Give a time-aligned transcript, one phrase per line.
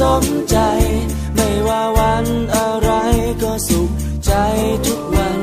[0.00, 0.58] สมใจ
[1.34, 2.90] ไม่ว่าวันอะไร
[3.42, 3.90] ก็สุข
[4.26, 4.32] ใจ
[4.86, 5.40] ทุกวัน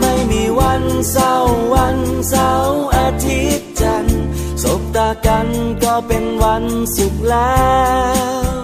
[0.00, 1.34] ไม่มีวันเศร้า
[1.74, 4.22] วันเสาร์อาทิตย์จันทร์
[4.62, 5.48] สบตากัน
[5.84, 6.64] ก็เป็นวัน
[6.96, 7.56] สุขแล้
[8.54, 8.55] ว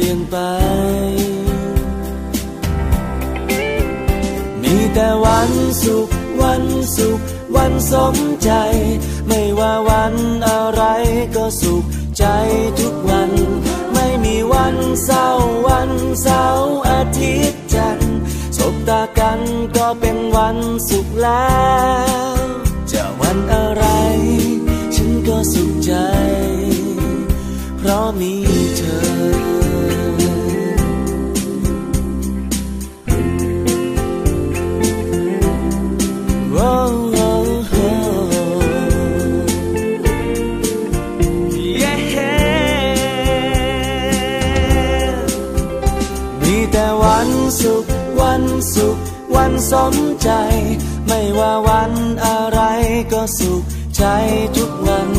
[0.00, 0.36] ลี่ยนไป
[4.62, 5.50] มีแต่วัน
[5.84, 6.08] สุข
[6.42, 6.64] วัน
[6.96, 7.18] สุข
[7.56, 8.50] วันสมใจ
[9.28, 10.14] ไม่ว่าวัน
[10.48, 10.82] อะไร
[11.36, 11.84] ก็สุข
[12.18, 12.24] ใจ
[12.78, 13.30] ทุกวัน
[13.94, 15.26] ไม่มีวันเศร้า
[15.68, 15.90] วัน
[16.22, 18.18] เสาร์อาทิตย์จันทร์
[18.56, 19.40] สบตากัน
[19.76, 20.56] ก็เป็นวัน
[20.88, 21.58] สุขแล้
[22.36, 22.42] ว
[22.92, 23.84] จะวันอะไร
[24.94, 25.92] ฉันก็สุขใจ
[27.78, 28.32] เพราะมี
[28.78, 29.17] เธอ
[49.72, 50.30] สมใจ
[51.06, 51.92] ไม่ว่าวัน
[52.26, 52.60] อะไร
[53.12, 53.62] ก็สุข
[53.96, 54.04] ใจ
[54.56, 55.10] ทุกวัน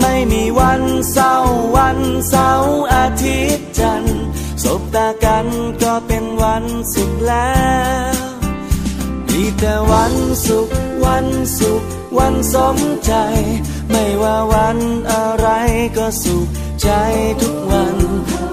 [0.00, 1.34] ไม่มีวันเศร้า
[1.76, 1.98] วัน
[2.28, 4.20] เสาร์อาทิตย์จันทร์
[4.62, 5.46] สบตากัน
[5.82, 6.64] ก็เป็นวัน
[6.94, 7.56] สุขแล้
[8.12, 8.14] ว
[9.30, 10.14] มีแต่วัน
[10.46, 10.68] สุข
[11.04, 11.26] วัน
[11.58, 11.82] สุข
[12.18, 12.76] วันสม
[13.06, 13.12] ใจ
[13.90, 14.78] ไม่ว่าวัน
[15.12, 15.48] อะไร
[15.96, 16.46] ก็สุข
[16.82, 16.90] ใจ
[17.42, 17.96] ทุกวัน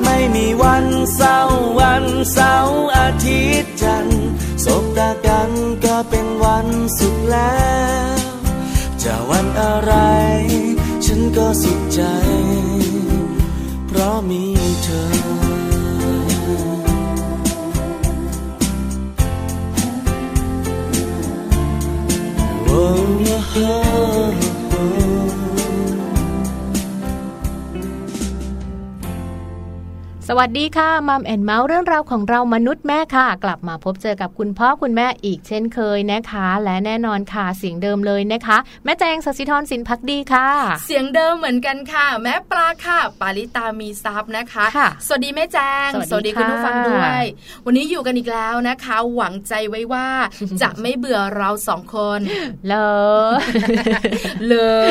[0.04, 1.40] ไม่มีวันเศร้า
[1.80, 4.24] วันเสาร์อาทิตย์จันทร์
[4.64, 5.52] สบตากัน
[5.86, 7.64] ก็เป็นวันสุขแล้
[8.14, 8.18] ว
[9.04, 9.94] จะวันอะไร
[11.06, 12.02] ฉันก็สุขใจ
[13.88, 14.44] เพราะมี
[14.84, 15.34] เธอ
[23.56, 24.43] oh,
[30.30, 40.48] สวัสดีค่ะมัมแอนเมาส์เรื่องราวของเรามนุษย์แม่ค่ะ กลับมาพบเจอกับคุณพ่อคุณแม่อีกเช่นเคยนะคะ และแน่นอนค่ะเสียงเดิมเลยนะคะ แม่แจงสศิธรสินพักดีค่ะ
[40.86, 45.58] เสียงเดิมเหมือนกันค่ะ แม่ปลาค่ะ ปาริตามีซับนะคะคะสวัสดีแม่แจ
[45.88, 47.24] งสวัสดีคุณผู้ฟังด้วย
[47.66, 50.08] วันนี้อยู่กันอีกแล้วนะคะ หวังใจไว้ว่า
[50.62, 52.20] จะไม่เบื่อเราสองคน
[52.68, 53.32] เลอ
[54.48, 54.56] เล
[54.86, 54.90] ย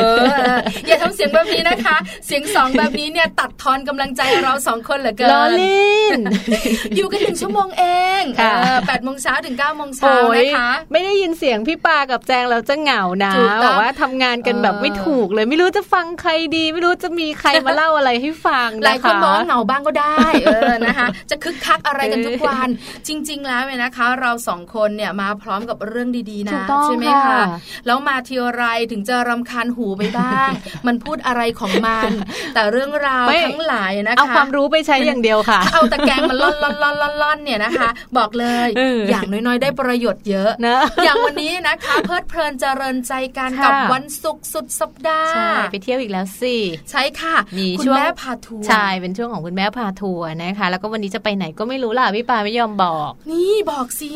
[0.86, 5.21] อย่าทำเสียงแบบนี้นะคะ เสียงสองแบบนี้เนี่ยตัดทอนกำลังใจเราสองคนเหลือเกิน
[6.16, 6.18] น
[6.96, 7.84] อยู่กันหนึ่งชั่วโมงเอ
[8.20, 8.22] ง
[8.86, 13.32] แปดโมงเช้าถึงเก้าโมงเช้านะคะ ไม่ได้ยินเสียงพี่ปากับแจงเราจะเหงานะ
[13.64, 22.68] บอกว่าทำงานกันแบบไม่ถูกเลยไม่รู้จะฟังใครดี ไม่รู้จะมีใครมาเล่าอะไรให้ฟังหลายคนมองเหงาบ้างก็ได้เออนะคะ จะคึกคักอะไรกันทุกวัน
[23.08, 27.40] จริง ๆ แล้วเนี่ยนะคะ เราสองคนเนี่ยมาพร้อมกับเรื่องดีๆนะใช่ไหมคะ
[27.86, 30.48] แล้วมาทีไรถึงจะรำคาญหูไปบ้าง
[30.86, 32.10] มันพูดอะไรของมัน
[32.54, 38.68] แต่เรื่องราวทั้งหลายนะคะเอาความรู้ไปใช้อย่างเดียวค่ะเอาตะแกรงมันล่อนล่อนล่อนล่อนเนี่ยนะคะ บอกเลย
[39.10, 46.56] อย่างน้อยๆ ได้ประโยชน์เยอะนะอย่างวันนี้นะคะ เพลิดเพลินเจริญใจกันกับวันศุกร์สุดสัปดาห์ใช่ไปเที่ยวอีกแล้วสิ
[46.90, 54.12] ใช่ค่ะมีคุณแม่พาทัวร์ใช่เป็นช่วงของคุณแม่พาทัวร์นะคะ แล้วก็วันนี้จะไปไหนก็ไม่รู้ล่ะพี่ปาไม่ยอมบอก นี่บอกสิ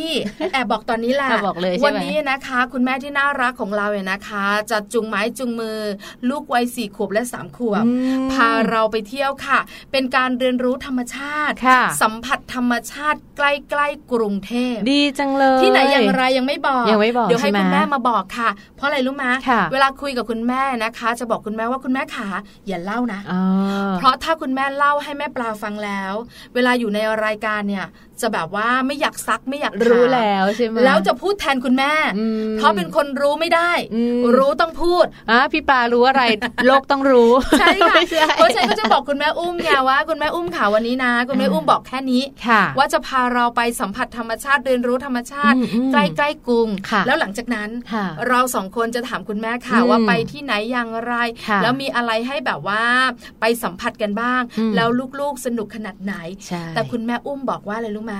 [0.53, 5.79] แอบบอกตอนนี้แหละบอกเลยวันนี้นะคะ คุณแม่ที่น่ารักของเราเนี่ยนะคะ จะจุงไม้จุงมือ
[6.29, 7.85] ลูกวัยสี่ขวบและสามขวบ
[8.33, 9.59] พาเราไปเที่ยวค่ะ
[9.93, 11.55] เป็นการเรียนรู้ธรรมชาติ
[12.03, 19.27] สัมผัสธรรมชาติใกล้ๆกรุงเทพดีจังเลยที่ไหนอย่างไรยังไม่บอกยังไม่บอกเดี๋ยวให้คุณแม่มาบอกค่ะ เพราะอะไรรู้ไหม
[19.73, 22.29] เวลาคุยกับคุณแม่นะคะ จะบอกคุณแม่ว่าคุณแม่ขา
[22.67, 23.21] อย่าเล่านะ
[23.99, 26.13] เพราะถ้าคุณแม่เล่าให้แม่ปลาฟังแล้ว
[26.55, 27.87] เวลาอยู่ในรายการเนี่ย
[28.21, 31.93] จะแบบว่าไม่อยากซักไม่อยากรู้แล้วใช่ไหมแล้วจะพูดแทนคุณแม่
[32.59, 33.73] เพราะเป็นคนรู้ไม่ได้
[34.37, 36.23] รู้ต้องพูดอะพี่ปลารู้อะไร
[36.67, 37.95] โลกต้องรู้ใช่ค่ะ
[38.37, 42.23] เพราะฉะนั้นก็จะบอกคุณแม่อุ้มไงว่าคุณแม่อุ้มข่าววันนี้นะ คุณแม่อุ้มบอกแค่นี้
[42.79, 45.57] ว่าจะพาเราไปสัมผัสธรรมชาติเรียนรู้ธรรมชาติ
[45.93, 46.69] ใกล้ใกล้กรุง
[47.07, 47.71] แล้วหลังจากนั้น
[48.29, 51.15] เราสองคนจะถามคุณแม่ค่ะว่าไปที่ไหนอย่างไร
[51.63, 52.83] แล้วมีอะไรให้แบบว่า
[53.41, 54.43] ไปสัมผัสกันบ้าง
[54.77, 54.89] แล้ว
[55.21, 56.15] ลูกๆสนุกขนาดไหน
[56.75, 58.13] แต่คุณแม่อุ้มบอกว่าอะไรรู้ไหม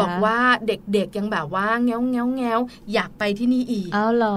[0.00, 2.60] บอกว่าเด็กๆยังแบบว่าแง้วแง้วแง้ว
[2.94, 4.32] อยากไปที่นี่อีกอ้าวเหรอ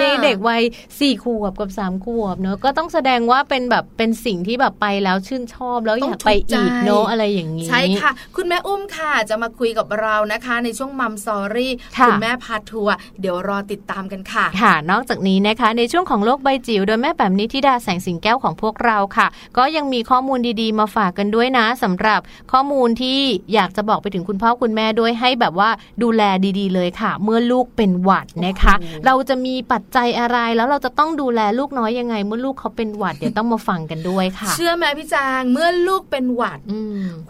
[0.00, 0.62] นี่เด็กวัย
[0.98, 11.72] สี่ขวบกับสามขวบเนอะก็ต้องแสดงว่าเป็นแบบเป็นสิ่งที่แบบไปแล้วชื่นชอบแล้วอยากไปอีกเนอะอะไรอย่างนี้ใช่ค่ะ คุณแม่อุ้มค่ะจะมาคุยกับเรานะคะ ในช่วงมัมซอรี่
[12.06, 19.26] คุณแม่พาทัวร์เดี๋ยวรอติดตามกันค่ะ ค่ะ นอกจากนี้นะคะ ในช่วงของโลกใบจิ๋วโดยแม่แป๋มนิธิดาแสงสิงแก้วของพวกเราค่ะ
[19.58, 22.20] ก็ยังมีข้อมูลดีๆ มาฝากกันด้วยนะสำหรับ
[22.52, 23.20] ข้อมูลที่
[23.54, 25.70] อยากจะบอกไปถึงคุณพ่อคุณแม่ด้วยให้แบบว่า
[26.02, 26.22] ดูแล
[26.58, 28.74] ดีๆ เลยค่ะ เมื่อลูกเป็นหวัดนะคะ
[29.06, 36.58] เราจะมีปัจจัยอะไรแล้วเราจะต้องดูแลลูกน้อยยังไง เมื่อลูกเขาเป็นหวัดเดี๋ยวต้องมาฟังกันด้วยค่ะ เชื่อไหมพี่จางเมื่อลูกเป็นหวัด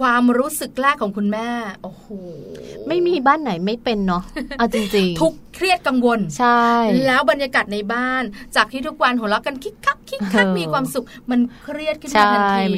[0.01, 1.49] ความรู้สึกแรกของคุณแม่
[1.83, 2.05] โอ้โห
[2.89, 4.23] ไม่มีบ้านไหนไม่เป็นเนาะ
[4.59, 6.67] เอาจริงๆทุกเครียดกังวลใช่
[7.07, 8.23] แล้วบรรยากาศในบ้าน
[8.57, 12.73] จากที่ทุกวันหัวเราะกันคิกคักคิกคักมีความสุขมันเครียดขึ้นมาทันที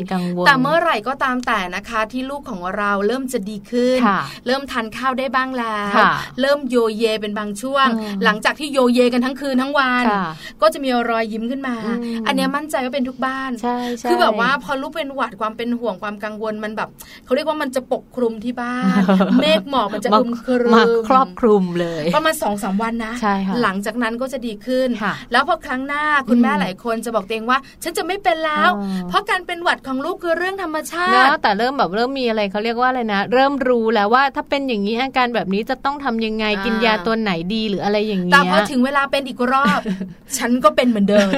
[0.47, 3.99] แต่เมื่อไหร่ก็ตามแต่นะคะ ที่ลูกของเราเริ่มจะดีขึ้น
[4.47, 5.95] เริ่มทานข้าวได้บ้างแล้ว
[6.41, 7.87] เริ่มโยเยเป็นบางช่วง
[8.25, 10.05] หลังจากที่โยเยกันทั้งคืนทั้งวัน
[10.63, 11.77] ก็จะมีรอยยิ้มขึ้นมา
[12.27, 13.51] อันนี้มั่นใจว่าเป็นทุกบ้าน
[14.09, 16.89] คือแบบว่าพอลูกเป็นหวัดความเป็นห่วงความกังวลมันแบบ
[17.25, 19.01] เขาเรียกว่ามันจะปกคลุมที่บ้าน
[19.41, 20.75] เมฆหมอกมันจะอึมครึม
[21.09, 23.15] ครอบคลุมเลย ประมาณสองสามวันนะ
[23.63, 24.89] หลังจากนั้นก็จะดีขึ้น
[25.33, 28.71] แล้วพอครั้งหน้าคุณแม่หลายคนจะบอกเองว่า ฉันจะไม่เป็นแล้ว
[29.09, 39.81] เพราะการเป็นหวัดของลูกคือเรื่องธรรมชาติแต่เริ่มแบบเริ่มมีอะไรเขาเรียกว่าอะไรนะ เริ่มรู้แล้วว่าถ้าเป็นอย่างนี้อาการแบบนี้จะต้องทำยังไงกินยาตัวไหนดีหรืออะไรอย่างนี้แต่พอถึงเวลาเป็นอีกรอบ
[40.39, 41.29] ฉันก็เป็นเหมือนเดิม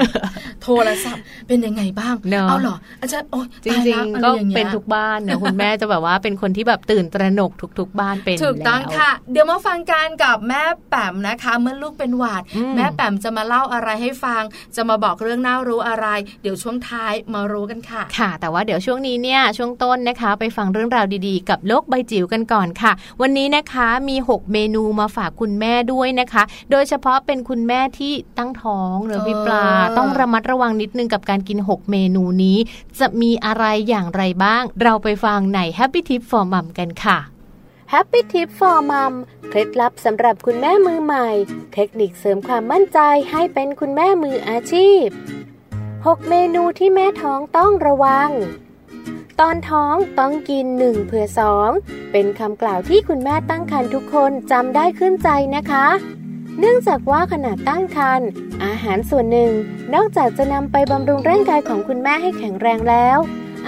[0.63, 2.15] โทรศัพท์เป็นยังไงบ้าง
[2.49, 12.43] เอาหรออาจารย์โอ้จริงๆก็เป็นทุกบ้านเนี่ยคุณแม่จะแบบว่าเป็นคนที่แบบตื่นตระหนกทุก ๆ บ้านเป็นถูกต้องค่ะ เดี๋ยวมาฟังกันกับแม่แป๋มนะคะ เมื่อลูกเป็นหวัด
[12.77, 14.43] แม่แป๋มจะมาเล่าอะไรให้ฟัง
[14.77, 16.07] จะมาบอกเรื่องน่ารู้อะไร
[16.43, 29.67] เดี๋ยวช่วงท้ายมารู้กันค่ะ ค่ะ แต่ว่าเดี๋ยวช่วงนี้เนี่ยช่วงต้นนะคะ ไปฟังเรื่องราวดีๆ กับโลกใบจิ๋วกันก่อนค่ะ วันนี้นะคะมี 6 เมนูมาฝากคุณแม่ด้วยนะคะ โดยเฉพาะเป็นคุณแม่ที่ตั้งท้องหรือพี่ปลา
[29.97, 32.59] ต้องระมัดระวังนิดนึงกับการกิน 6 เมนูนี้
[33.01, 37.19] จะมีอะไรอย่างไรบ้าง เราไปฟังใน Happy Tip for Mom กันค่ะ
[37.93, 39.15] Happy Tip for Mom
[39.49, 41.29] เคล็ดลับสำหรับคุณแม่มือใหม่
[41.75, 42.99] เทคนิคเสริมความมั่นใจ
[43.31, 45.07] ให้เป็นคุณแม่มืออาชีพ
[45.67, 48.31] 6 เมนูที่แม่ท้องต้องระวัง
[49.41, 51.71] ตอนท้องต้องกินหนึ่งเผื่อสอง
[52.13, 55.87] เป็นคำกล่าวที่คุณแม่ตั้งครรภ์ทุกคนจำได้ขึ้นใจนะคะ
[56.59, 58.29] เนื่องจากว่าขณะตั้งครรภ์
[58.65, 59.53] อาหารส่วนหนึ่ง
[59.95, 63.19] นอกจากจะนำไปบำรุงร่างกายของคุณแม่ให้แข็งแรงแล้ว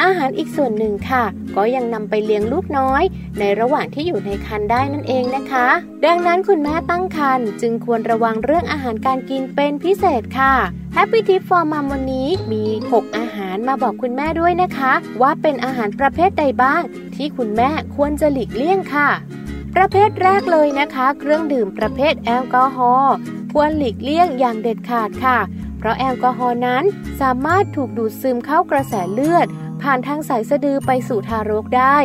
[0.03, 1.25] อาหารอีกส่วนหนึ่งค่ะ
[1.57, 3.03] ก็ยังนำไปเลี้ยงลูกน้อย
[3.39, 5.67] ในระหว่างที่อยู่ในครรภ์ได้นั่นเองนะคะ
[6.07, 10.55] ดังนั้นคุณแม่ตั้งครรภ์จึงควรระวังเรื่องอาหารการกินเป็นพิเศษค่ะ
[10.97, 16.83] Happy Tip for Mom วันนี้มี 6 อาหารมาบอกคุณแม่ด้วยนะคะ ว่าเป็นอาหารประเภทใดบ้าง
[17.15, 19.09] ที่คุณแม่ควรจะหลีกเลี่ยงค่ะ
[19.75, 23.15] ประเภทแรกเลยนะคะ เครื่องดื่มประเภทแอลกอฮอล์
[23.53, 25.39] ควรหลีกเลี่ยงอย่างเด็ดขาดค่ะ
[25.79, 26.85] เพราะแอลกอฮอล์นั้น
[27.21, 29.47] สามารถถูกดูดซึมเข้ากระแสเลือด
[29.83, 31.97] ผ่านทางสายสะดือไปสู่ทารกได้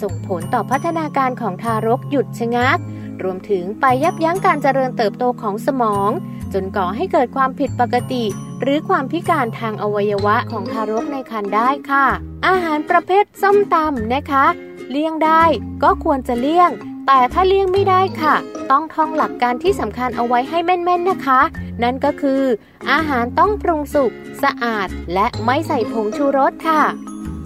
[0.00, 2.78] ส่งผลต่อพัฒนาการของทารกหยุดชะงัก
[3.22, 6.10] รวมถึงไปยับยั้งการเจริญเติบโตของสมอง
[6.52, 8.24] จนก่อให้เกิดความผิดปกติ
[8.62, 12.06] หรือความพิการทางอวัยวะของทารกในครรภ์ได้ค่ะ
[12.46, 14.46] อาหารประเภทส้มตำนะคะ
[14.92, 15.44] เลี่ยงได้
[15.82, 16.70] ก็ควรจะเลี่ยง
[17.06, 18.34] แต่ถ้าเลี่ยงไม่ได้ค่ะ
[18.70, 21.40] ต้องท่องหลักการที่สำคัญเอาไว้ให้แม่นๆนะคะ
[21.82, 22.42] นั่นก็คือ
[22.90, 26.82] อาหารต้องปรุงสุกสะอาด และไม่ใส่ผงชูรสค่ะ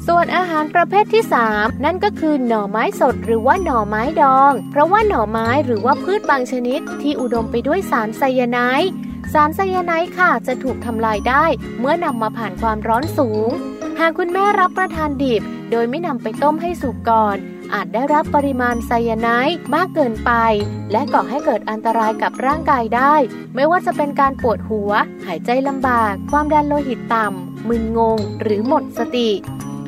[0.06, 8.90] ส่วนอาหารประเภทที่ 3 นั่นก็คือหน่อไม้สดหรือว่าหน่อไม้ดอง เพราะว่าหน่อไม้หรือว่าพืชบางชนิด ที่อุดมไปด้วยสารไซยาไนด์
[9.32, 11.44] สารไซยาไนด์ค่ะจะถูกทำลายได้
[11.80, 13.50] เมื่อนำมาผ่านความร้อนสูง
[14.00, 17.36] หากคุณแม่รับประทานดิบ โดยไม่นำไปต้มให้สุกก่อน
[17.74, 20.32] อาจได้รับปริมาณไซยาไนด์มากเกินไป
[20.92, 23.14] และก่อให้เกิดอันตรายกับร่างกายได้
[23.54, 24.90] ไม่ว่าจะเป็นการปวดหัว
[25.26, 29.30] หายใจลำบาก ความดันโลหิตต่ำมึนงง หรือหมดสติ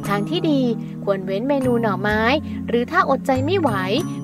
[0.09, 0.63] ทางที่ดี
[1.05, 2.23] ควรเว้นเมนูหน่อไม้
[2.69, 3.71] หรือถ้าอดใจไม่ไหว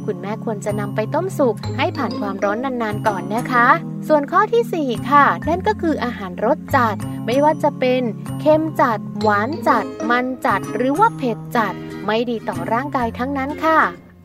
[0.07, 3.69] คุณแม่ควรจะนำไปต้มสุกให้ผ่านความร้อนนานๆก่อนนะคะ
[4.09, 8.03] ส่วนข้อที่ 4 ค่ะ นั่นก็คืออาหารรสจัด ไม่ว่าจะเป็น
[8.41, 11.75] เค็มจัด หวานจัด มันจัด หรือว่าเผ็ดจัด
[12.05, 13.81] ไม่ดีต่อร่างกายทั้งนั้นค่ะ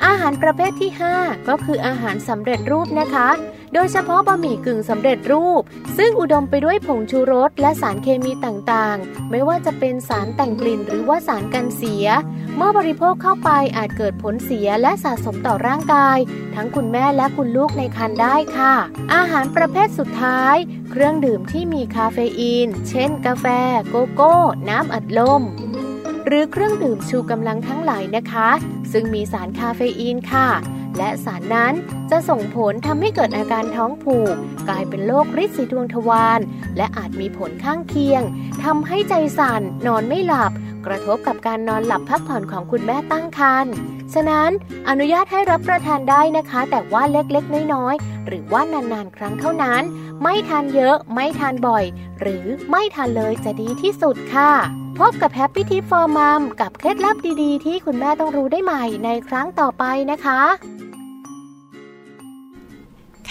[0.05, 3.27] อาหารประเภทที่ 5 ก็คืออาหารสำเร็จรูปนะคะ
[3.73, 5.61] โดยเฉพาะบะหมี่กึ่งสำเร็จรูป
[5.97, 12.05] ซึ่งอุดมไปด้วยผงชูรสและสารเคมีต่างๆ ไม่ว่าจะเป็นสารแต่งกลิ่นหรือว่าสารกันเสีย
[12.55, 16.17] เมื่อบริโภคเข้าไปอาจเกิดผลเสียและสะสมต่อร่างกาย
[16.55, 18.73] ทั้งคุณแม่และคุณลูกในครรภ์ได้ค่ะ
[19.13, 20.55] อาหารประเภทสุดท้าย
[20.91, 23.45] เครื่องดื่มที่มีคาเฟอีน เช่น กาแฟ
[23.89, 24.35] โกโก้
[24.69, 25.43] น้ำอัดลม
[26.25, 28.49] หรือเครื่องดื่มชูกำลังทั้งหลายนะคะ
[28.91, 30.49] ซึ่งมีสารคาเฟอีนค่ะ
[30.97, 31.73] และสารนั้น
[32.11, 34.35] จะส่งผลทำให้เกิดอาการท้องผูก
[34.69, 36.39] กลายเป็นโรคฤทธิ์สีดวงทวาร
[36.77, 38.23] และอาจมีผลข้างเคียง
[38.63, 40.51] ทำให้ใจสั่นนอนไม่หลับ
[40.85, 43.73] กระทบกับการนอนหลับพักผ่อนของคุณแม่ตั้งครรภ์
[44.13, 44.49] ฉะนั้น
[44.89, 49.81] อนุญาตให้รับประทานได้นะคะ แต่ว่าเล็กๆ น้อยๆ หรือว่านานๆ ครั้งเท่านั้น
[50.23, 51.83] ไม่ทานเยอะไม่ทานบ่อย
[52.19, 60.41] หรือไม่ทานเลยจะดีที่สุดค่ะ พบกับแฮปปี้ทิปฟอร์มัมกับเคล็ดลับดีๆ ที่คุณแม่ต้องรู้ได้ใหม่ในครั้งต่อไปนะคะ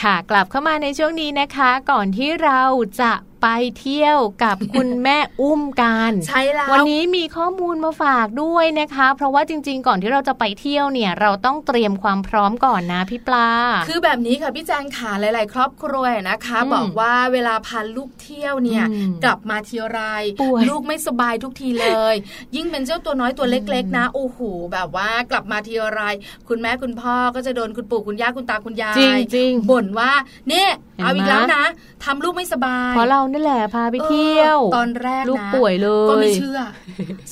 [0.01, 2.61] ค่ะกลับเข้ามาในช่วงนี้นะคะ ก่อนที่เรา
[3.01, 3.49] จะ ไป
[3.81, 13.49] เที่ยวกับคุณแม่อุ้มกันใช่แล้ววันนี้มีข้อมูลมาฝากด้วยนะคะ เพราะว่าจริง ๆ ก่อนที่เราจะไปเที่ยวเนี่ย เราต้องเตรียมความพร้อมก่อนนะพี่ปลา
[13.89, 20.01] คือแบบนี้ค่ะพี่แจงขาหลาย ๆ ครอบครัวนะคะอืมบอกว่าเวลาพาลูกเที่ยวเนี่ยอืมกลับมาทีไร
[20.43, 22.15] ป่วยลูกไม่สบายทุกทีเลย
[22.57, 24.39] ยิ่งเป็นเจ้าตัวน้อยตัวเล็ก ๆ นะโอ้โห
[24.73, 26.03] แบบว่ากลับมาทีไร
[26.49, 30.11] คุณแม่คุณพ่อก็จะโดนคุณปู่คุณย่าคุณตาคุณยายจริงจริงบ่นว่า
[30.49, 30.69] เนี่ย
[30.99, 31.65] เห็นไหมเอาอีกแล้วนะ
[32.05, 36.59] ทำลูกไม่สบายเพราะเรานี่แหละพาไปเที่ยวออตอนแรกนะลูกป่วยเลยก็ไม่เชื่อ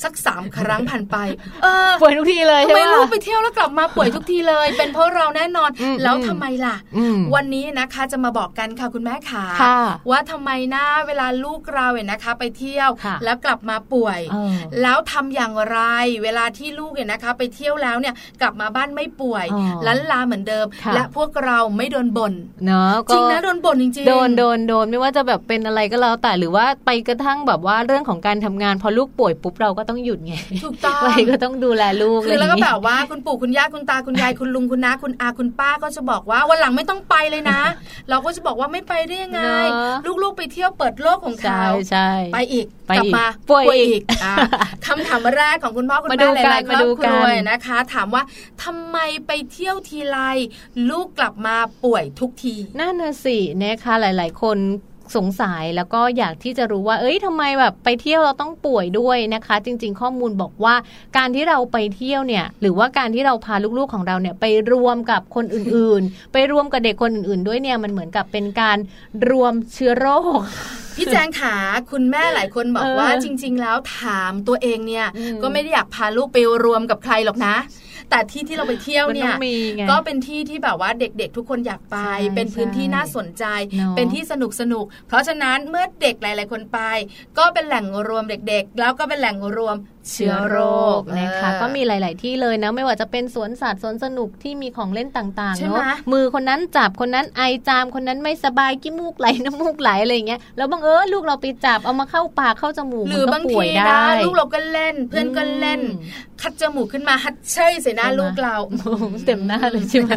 [0.03, 1.17] สักสามครั้งผ่านไป
[1.63, 15.79] เออป่วยทุกทีเลยทำใช่ไมไหมลูกไปเที่ยวแล้วกลับมาป่วยทุกทีเลย เป็นเพราะเราแน่นอนอืมแล้วอืมทำไมล่ะอืมวันนี้นะคะจะมาบอกกันค่ะคุณแม่ขาค่ะว่าทำไมนะเวลาลูกเราเนี่ยนะคะ ไปเที่ยวค่ะแล้วกลับมาป่วยเออแล้วทำอย่างไร
[16.23, 22.33] เวลาที่ลูกเนี่ยนะคะ ไปเที่ยวแล้วเนี่ยกลับมาบ้านไม่ป่วยอ๋อลันลาเหมือนเดิมค่ะและพวกเราไม่โดนบ่น
[22.65, 30.33] เนาะจริงนะโดนบ่นจริงๆโดนโดนโดนไม่ว่าจะแบบเป็นอะไรก็แล้วแต่หรือว่าไปกระทั่งแบบว่าเรื่องของการทำงาน พอลูกป่วยปุ๊บเราก็ต้องหยุดไง
[30.63, 37.59] ถูกต้องไปก็ต้องดูแลลูกคือแล้วก็ะไรแบย่างบว่าคุณปู่คุณย่าคุณตาคุณยายคุณลุงคุณน้าคุณอาคุณป้าก็จะบอกว่าวันหลังไม่ต้องไปเลยนะ
[38.09, 44.35] เราก็จะบอกว่าไม่ไปได้ยังไงเนอะลูกๆไปเที่ยวเปิดโลกของใช่เขาใช่ไปอีกไปกลับอีกมาป่วยอีกอะ
[44.85, 48.23] คำถามแรกของคุณพ่อคุณมาแม่ดูหกันลายๆครมาอดูบคกัรัวนนะคะ ถามว่า
[48.63, 48.97] ทำไม
[49.27, 50.17] ไปเที่ยวทีไร
[50.89, 54.57] ลูกกลับมาป่วยทุกทีนั่นน่ะสินะคะหลาย ๆ คน
[55.17, 60.75] สงสัยแล้วก็อยากที่จะรู้ว่า เอ้ยทำไมแบบไปเที่ยวเราต้องป่วยด้วยนะคะ จริง ๆ ข้อมูลบอกว่า
[61.17, 68.77] การที่เราไปเที่ยวเนี่ย หรือว่าการที่เราพาลูกๆของเราเนี่ยไปรวมกับคนอื่นๆ ไปรวมกับเด็กคนอื่นๆด้วยเนี่ยมันเหมือนกับเป็นการ
[69.29, 70.07] รวมเชื้อโร
[70.39, 70.41] ค
[70.95, 71.55] พี่แจงขา
[71.91, 77.55] คุณแม่หลายคนบอกเออว่าจริง ๆ แล้วถามตัวเองเนี่ยอืมก็ไม่ได้อยากพาลูกไปรวมกับใครหรอกนะ
[78.09, 86.79] แต่ที่ที่เราไปเที่ยวมันเนี่ต้อยงมีไงก็เป็นที่ที่แบบว่าเด็กๆ ทุกคนอยากไปใช่เป็นพื้นที่ใช่น่าสนใจเนอะเป็นที่สนุกสนุกๆเพราะฉะนั้นเมื่อเด็กหลาย ๆ คนไป
[87.37, 89.75] ก็เป็นแหล่งรวมเด็กๆ แล้วก็เป็นแหล่งรวม
[90.11, 90.57] เชื้อโร
[90.99, 108.55] คนะคะเออก็มีหลาย ๆ ที่เลยนะไม่ว่าจะเป็นสวนสัตว์สวนสนุกที่มีของเล่นต่างๆใช่ไหมเนาะมือคนนั้นจับคนนั้นไอจามคนนั้นไม่สบายขี้มูกไหลน้ำมูกไหลอะไรอย่างเงี้ยแล้วบังเอิญลูกเราไปจับเอามาเข้าปากเข้าจมูกหรือมันก็บางป่ทีวยนะได้ลูกเราก็เล่น เพื่อนก็เล่นอืมคัดจมูกขึ้นมาฮัดเชยใส่หน้าใช่ไหมลูกเรา
[109.25, 110.11] เต็มหน้าเลยใช่ไหม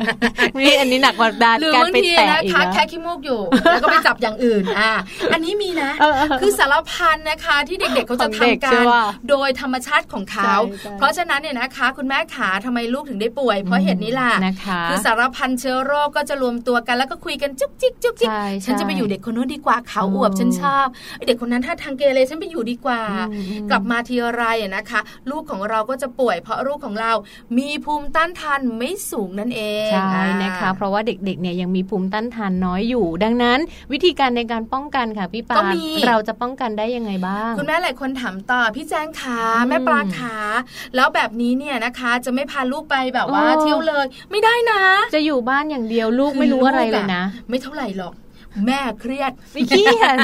[0.60, 4.92] นี่อันนี้หนักกว่าดานหรือการบางไปทีแตะนะอีกคะนะแค่ขี้มูกอยู่ แล้วก็ไปจับอย่างอื่นอะ
[5.32, 27.12] อันนี้มีนะเออเออคือสารพันนะคะที่เด็กๆเขาจะของเด็กทำกัใช่นปะโดยธรรมชาติของเขาใช่ใช่เพราะฉะนั้นเนี่ยนะคะ คุณแม่ขาทำไมลูกถึงได้ป่วย เพราะเหตุนี้ล่ะนะคะคือสารพันเชื้อโรคก็จะรวมตัวกันแล้วก็คุยกันจุ๊กจิ๊กจุ๊กจิ๊กใช่ฉันจะไปอยู่เด็กคนนู้นดีกว่าเขาอวบอืมฉันชอบไอ้เด็กคนนั้นถ้าทางเกเรฉันไปอยู่ดีกว่าอืมอืมกลับมาทีไรอะนะคะ ลูกของเราก็จะป่วย เพราะลูกของเรา
[27.58, 33.58] มีภูมิต้านทานไม่สูงนั่นเองใช่อ่านะคะ เพราะว่าเด็กๆเนี่ยยังมีภูมิต้านทานน้อยอยู่ ดังนั้น
[33.92, 40.36] วิธีการในการป้องกันค่ะพี่ปาก็มีเราจะป้องกันได้ยังไงบ้าง คุณแม่หลายคนถามต่อพี่แจ้งขาอืมแม่ปลาขา
[40.96, 44.82] แล้วแบบนี้เนี่ยนะคะ จะไม่พาลูกไปแบบว่าโอ้เที่ยวเลย ไม่ได้นะ
[45.14, 48.14] จะอยู่บ้านอย่างเดียวลูกไม่รู้อะไรเลยนะ ไม่เท่าไหร่หรอก
[48.66, 50.16] แม่เครียดไม่เครียด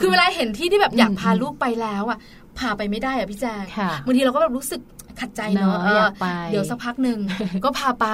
[0.00, 2.18] คือเวลาเห็นที่ที่แบบอยากอืมพาลูกไปแล้วอะ
[2.58, 4.80] พาไปไม่ได้อะพี่แจ้งค่ะบางทีเราก็แบบรู้สึก
[5.20, 7.18] ขัดใจเนาะอยากไปเดี๋ยวสักพักหนึ่ง
[7.64, 8.06] ก็พาไป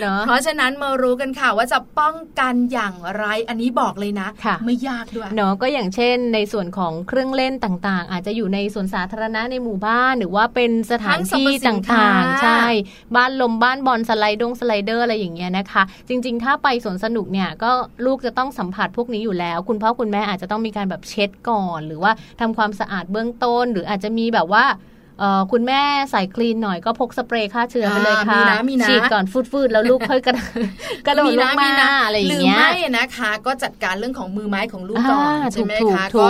[0.00, 4.28] เนาะเพราะฉะนั้นมารู้กันค่ะว่าจะป้องกันอย่างไรอันนี้บอกเลยนะ
[4.66, 12.64] ไม่ยากด้วยเนาะก็อย่างเช่น ในส่วนของเครื่องเล่นต่างๆ อาจจะอยู่ในสวนสาธารณะในหมู่บ้านหรือว่าเป็นสถานที่ต่างๆ ใช่
[13.16, 17.70] บ้านลมบ้านบอลสไลด์ดงสไลเดอร์อะไรอย่างเงี้ยนะคะ จริง ๆ ถ้าไปสวนสนุกเนี่ยก็
[18.06, 24.64] ลูกจะต้องสัมผัสพวกนี้อยู่แล้ว คุณพ่อคุณแม่อาจจะต้องมีการแบบเช็ดก่อน หรือว่าทำความสะอาดเบื้องต้น หรืออาจจะมีแบบว่า
[25.52, 28.40] คุณแม่ใส่คลีนหน่อยก็พกสเปรย์ฆ่าเชื้อไปเลยค่ะ
[28.88, 30.42] ฉีดก่อนฟืดๆแล้วลูกค่อยกระ
[31.06, 31.70] กระโดดลงมา
[32.06, 36.28] อะไรอย่างเงี้ยหรือไม่นะคะ ก็จัดการเรื่องของมือไม้ของลูกก่อนใช่ไหมคะก็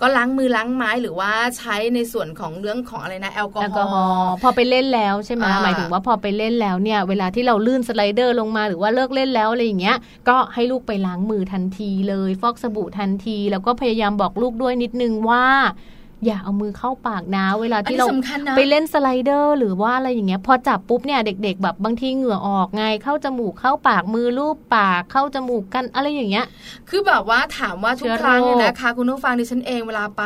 [0.00, 3.60] ก็ล้างมือล้างไม้หรือว่าใช้ในส่วนของเรื่องของอะไรนะแอลกอ
[3.92, 9.96] ฮอล์พอไปเล่นแล้วใช่ไหมหมายถึงว่าพอไปเล่นแล้วเนี่ย เวลาที่เราลื่นสไลเดอร์ลงมาหรือว่าเลิกเล่นแล้วอะไรอย่างเงี้ย
[10.28, 15.46] ก็ให้ลูกไปล้างมือทันทีเลย ฟอกสบู่ทันที แล้วก็พยายามบอกลูกด้วยนิดนึงว่า
[16.26, 18.06] อย่าเอามือเข้าปากนะ เวลาที่เรา
[18.56, 26.46] ไปเล่นสไลเดอร์ หรือว่าอะไรอย่างเงี้ย พอจับปุ๊บเนี่ยเด็ก ๆ แบบบางทีเหงื่อออกไงเข้าจมูกเข้าปากมือลูบปากเข้าจมูกกันอะไรอย่างเงี้ย
[26.90, 30.22] คือแบบว่าถามว่าทุกครั้งเนี่ยนะคะ คุณผู้ฟังดิฉันเองเวลาไป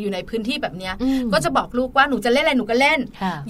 [0.00, 0.94] อยู่ในพื้นที่แบบเนี้ย
[1.32, 2.98] ก็จะบอกลูกว่าหนูจะเล่นอะไรหนูก็เล่น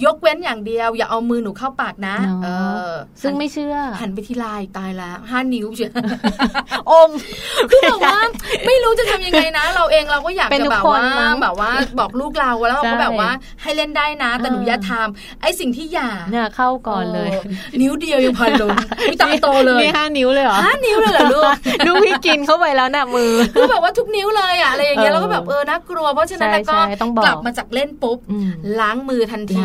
[0.05, 2.47] ยกเว้นอย่างเดียว อย่าเอามือหนูเข้าปากนะ เอ
[2.87, 5.91] อ ซึ่งไม่เชื่อ หันไปที่ลายตายแล้วห้านิ้วเชียว
[6.89, 7.09] อม
[7.69, 8.17] คือแบบว่า
[8.67, 11.05] ไม่รู้จะทำยังไงนะ เราเองเราก็อยากจะแบบว่า
[11.41, 17.29] แบบว่าบอกลูกเราแล้วเราก็แบบว่าให้เล่นได้นะ แต่หนูอย่าทำไอ้สิ่งที่อย่าเนี่ยเข้าก่อนเลย
[17.81, 18.69] นิ้วเดียวยังพันลง
[19.09, 21.43] มีตาโตเลยมีห้านิ้วเลยเหรอห้านิ้วเลยเหรอลูก
[21.85, 26.77] ลูกพี่กินเข้าไปแล้วน่ะมือคือแบบว่าทุกนิ้วเลยอะอะไรอย่างเงี้ยเราก็แบบเออน่ากลัวเพราะฉะนั้นก็
[27.25, 28.17] กลับมาจากเล่นปุ๊บ
[28.79, 29.63] ล้างมือทันที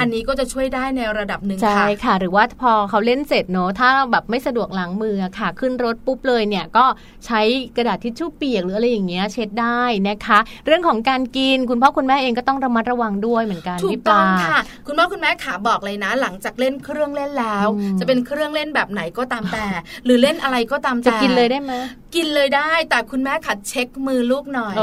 [0.00, 6.84] อันนี้ก็จะช่วยได้ในระดับหนึ่งค่ะใช่ค่ะ หรือว่าพอเขาเล่นเสร็จเนาะถ้าแบบไม่สะดวกล้างมือค่ะ ขึ้นรถปุ๊บเลยเนี่ยก็
[7.26, 7.40] ใช้
[7.76, 17.66] กระดาษทิชชู่เปียกหรืออะไรอย่างเงี้ยเช็ดได้นะคะ เรื่องของการกินคุณพ่อคุณแม่เองก็ต้องระมัดระวังด้วยเหมือนกันถูกต้องค่ะ คุณพ่อคุณแม่ขาบอกเลยนะ หลังจากเล่นเครื่องเล่นแล้ว
[18.00, 19.66] จะเป็นเครื่องเล่นแบบไหนก็ตามแต่
[20.04, 21.72] หรือเล่นอะไรก็ตามแต่จะกินเลยได้ไหม
[22.14, 24.74] กินเลยได้ แต่คุณแม่ขัดเช็คมือลูกหน่อย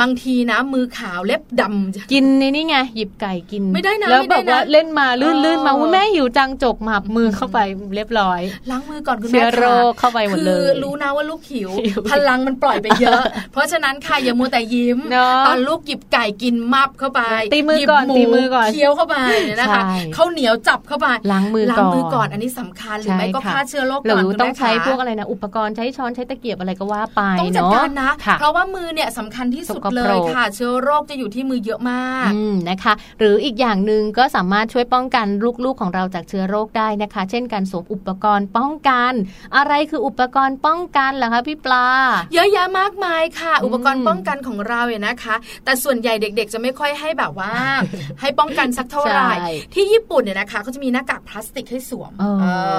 [0.00, 7.58] บางทีนะ มือขาวเล็บดำกินในนี่ไงหยิบไก่กินไม่ได้นะแล้วแบบว่าเล่นมาลื่นลื่นมาคุณแม่หิวจังจกหมับมือเข้าไป
[7.94, 8.40] เรียบร้อย
[8.70, 11.70] ล้างมือก่อนคุณแม่เชื้อโรคเข้าไปหมดเลยคือรู้นะว่าลูกหิว
[12.10, 13.22] พลังมันปล่อยไปเยอะ
[13.52, 14.98] เพราะฉะนั้นค่ะอย่ามัวแต่ยิ้ม
[15.46, 17.20] ตอนลูกหยิบไก่กินมับเข้าไป
[17.54, 19.82] ตีมือก่อนตีมือก่อนเคี้ยวเข้าไปเนี่ยนะคะ
[20.16, 32.30] ข้าวเหนียวจับเข้าไปล้างมือก่อนล้างมือก่อนอันนี้สำคัญหรือไม่ก็ฆ่าเชื้อโรคก่อนหรือต้องใช้พวกอะไรนะอุปกรณ์ใช้ช้อนใช้ตะเกียบอะไรก็ว่าไปต้องจัดการนะ เพราะว่ามือเนี่ยสำคัญที่สุดเลยค่ะ เชื้อโรคจะอยู่ที่มือเยอะมาก
[32.70, 35.26] นะคะ หรืออีกอย่างหนึ่งก็สามารถช่วยป้องกัน
[35.64, 39.12] ลูกๆของเราจากเชื้อโรคได้นะคะ เช่นการสวมอุปกรณ์ป้องกัน
[39.56, 41.86] อะไรคืออุปกรณ์ป้องกันล่ะคะพี่ปลา
[42.34, 45.34] เยอะแยะมากมายค่ะ อุปกรณ์ป้องกันของเราเนี่ยนะคะ
[45.64, 47.52] แต่ส่วนใหญ่เด็ก ๆ จะไม่ค่อยให้แบบว่า
[48.20, 49.32] ให้ป้องกันสักเท่าไหร่
[49.74, 52.12] ที่ญี่ปุ่นเนี่ยนะคะเขาจะมีหน้ากากพลาสติกให้สวม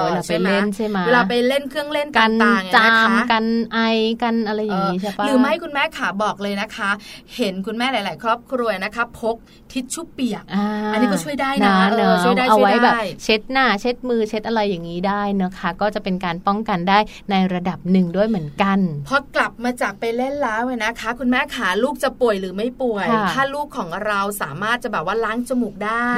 [0.04, 3.78] เวลาไปเล่นใช่ไหมเวลาไปเล่นเครื่องเล่นต่างๆจามกันไอ
[4.22, 6.90] กันอะไรอย่างนี้ใช่ปะหรือไม่คุณแม่ขาบอกเลยนะคะ
[7.36, 9.36] เห็นคุณแม่หลาย ๆ ครอบครัวนะคะ พก
[9.72, 10.44] ทิชชู่เปียก
[10.92, 11.76] อันนี้ก็ช่วยได้นะ
[12.24, 16.98] ช่วยได้เอาไว้แบบเช็ดหน้าเช็ดมือเช็ดอะไรอย่างนี้ได้นะคะ ก็จะเป็นการป้องกันได้
[17.30, 26.08] ในระดับหนึ่งด้วยเหมือนกันพอกลับมาจากไปเล่นแล้วนะคะ คุณแม่ขาลูกจะป่วยหรือไม่ป่วย ถ้าลูกของเราสามารถจะแบบว่าล้างจมูกได้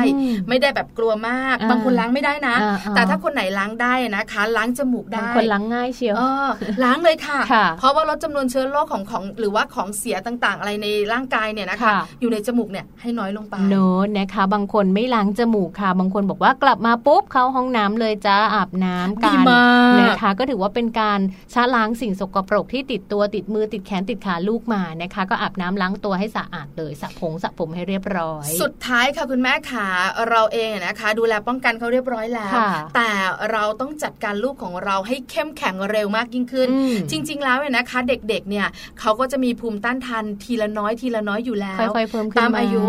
[0.48, 2.56] ไม่ได้แบบกลัวมาก บางคนล้างไม่ได้นะ
[2.94, 6.16] แต่ถ้าคนไหนล้างได้นะคะ ล้างจมูกได้บางคนล้างง่ายเชียว
[6.84, 7.38] ล้างเลยค่ะ
[7.78, 19.38] เพราะว่าลดจำนวนเชื้อโรคของของหรือว่าของเสียต่างๆ อะไรในร่างกายเนี่ยนะคะ อยู่ในจมูกเนี่ยให้น้อยลงไปโน้นะคะ บางคนไม่ล้างจมูกค่ะ บางคนบอกว่ากลับมาปุ๊บเข้าห้องน้ำเลยจ้าอาบน้ำกัน
[20.00, 21.20] นะคะก็ถือว่าเป็นการ
[21.54, 29.86] ชะล้างสิ่งสกปรกที่ติดตัวติดมือติดแขนติดขาลูกมานะคะ ก็อาบน้ำล้างตัวให้สะอาดเลยสระผมสระผมให้เรียบร้อย สุดท้ายค่ะคุณแม่ขา
[30.30, 32.52] เราเองนะคะ ดูแลป้องกันเขาเรียบร้อยแล้ว
[32.96, 33.10] แต่
[33.52, 36.68] เราต้องจัดการลูกของเราให้เข้มแข็งเร็วมากยิ่งขึ้น
[37.10, 38.66] จริง ๆ แล้วเนี่ยนะคะ เด็กๆเนี่ย
[39.00, 42.84] เขาก็จะมีภูมิต้านทานทีละน้อยทีละน้อยอยู่แล้วค่อยๆเพิ่มขึ้นตามอายุ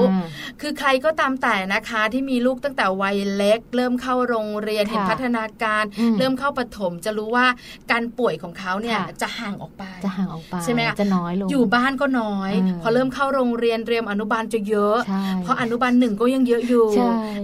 [0.62, 5.84] คือใครก็ตามแต่นะคะที่มีลูกตั้งแต่วัยเล็ก เริ่มเข้าโรงเรียนเห็นพัฒนาการ
[6.20, 7.46] เริ่มเข้าปฐมจะรู้ว่า
[7.92, 14.98] การป่วยของเขาเนี่ยจะห่างออกไปจะห่างออกไปใช่ไหมจะน้อยลงอยู่บ้านก็น้อย พอเริ่มเข้าโรงเรียนเตรียมอนุบาลจะเยอะ
[15.44, 16.86] เพราะอนุบาลหนึ่งก็ยังเยอะอยู่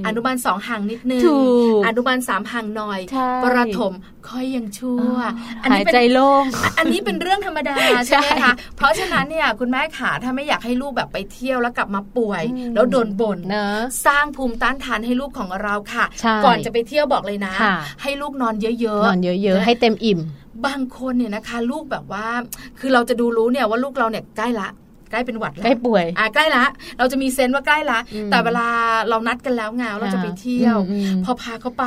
[0.08, 1.22] อนุบาลสองห่างนิดนึง
[1.88, 3.00] อนุบาลสามห่างหน่อย
[3.44, 3.94] ประถม
[4.30, 5.16] ค่อยยังชั่ว
[5.72, 6.44] หายใจโล่ง
[6.78, 7.76] อันนี้เป็นเรื่องธรรมดา
[8.08, 12.44] ใช่ไหมคะ เพราะฉะนั้นเนี่ยคุณแม่ขาถ้าไม่อยากให้ลูกแบบไปเที่ยวแล้วกลับมาป่วย
[12.76, 13.40] แล้วโดนบ่น
[14.06, 16.06] สร้างภูมิต้านทานให้ลูกของเราค่ะ
[16.46, 17.54] ก่อนจะไปเที่ยวบอกเลยนะ
[18.02, 20.20] ให้ลูกนอนเยอะๆนอนเยอะๆ ให้เต็มอิ่ม
[20.66, 22.28] บางคนเนี่ยนะคะ ลูกแบบว่า
[22.80, 24.68] คือเราจะดูรู้เนี่ยว่าลูกเราเนี่ยใกล้ละ
[25.12, 26.66] ใกล้เป็นหวัดแล้วใกล้ป่วยอ่าใกล้ละ
[26.98, 28.00] เราจะมีเซนว่าใกล้ละ
[28.32, 28.68] แต่เวลา
[29.10, 30.78] เรานัดกันแล้วไงเราจะไปเที่ยว
[31.24, 31.86] พอพาเขาไป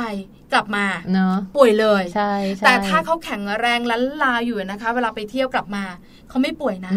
[0.53, 2.31] กลับมาเนาะป่วยเลยใช่
[2.65, 5.83] แต่ถ้าเขาแข็งแรงล้นลาอยู่นะคะ เวลาไปเที่ยวกลับมา
[6.29, 6.93] เขาไม่ป่วยนะ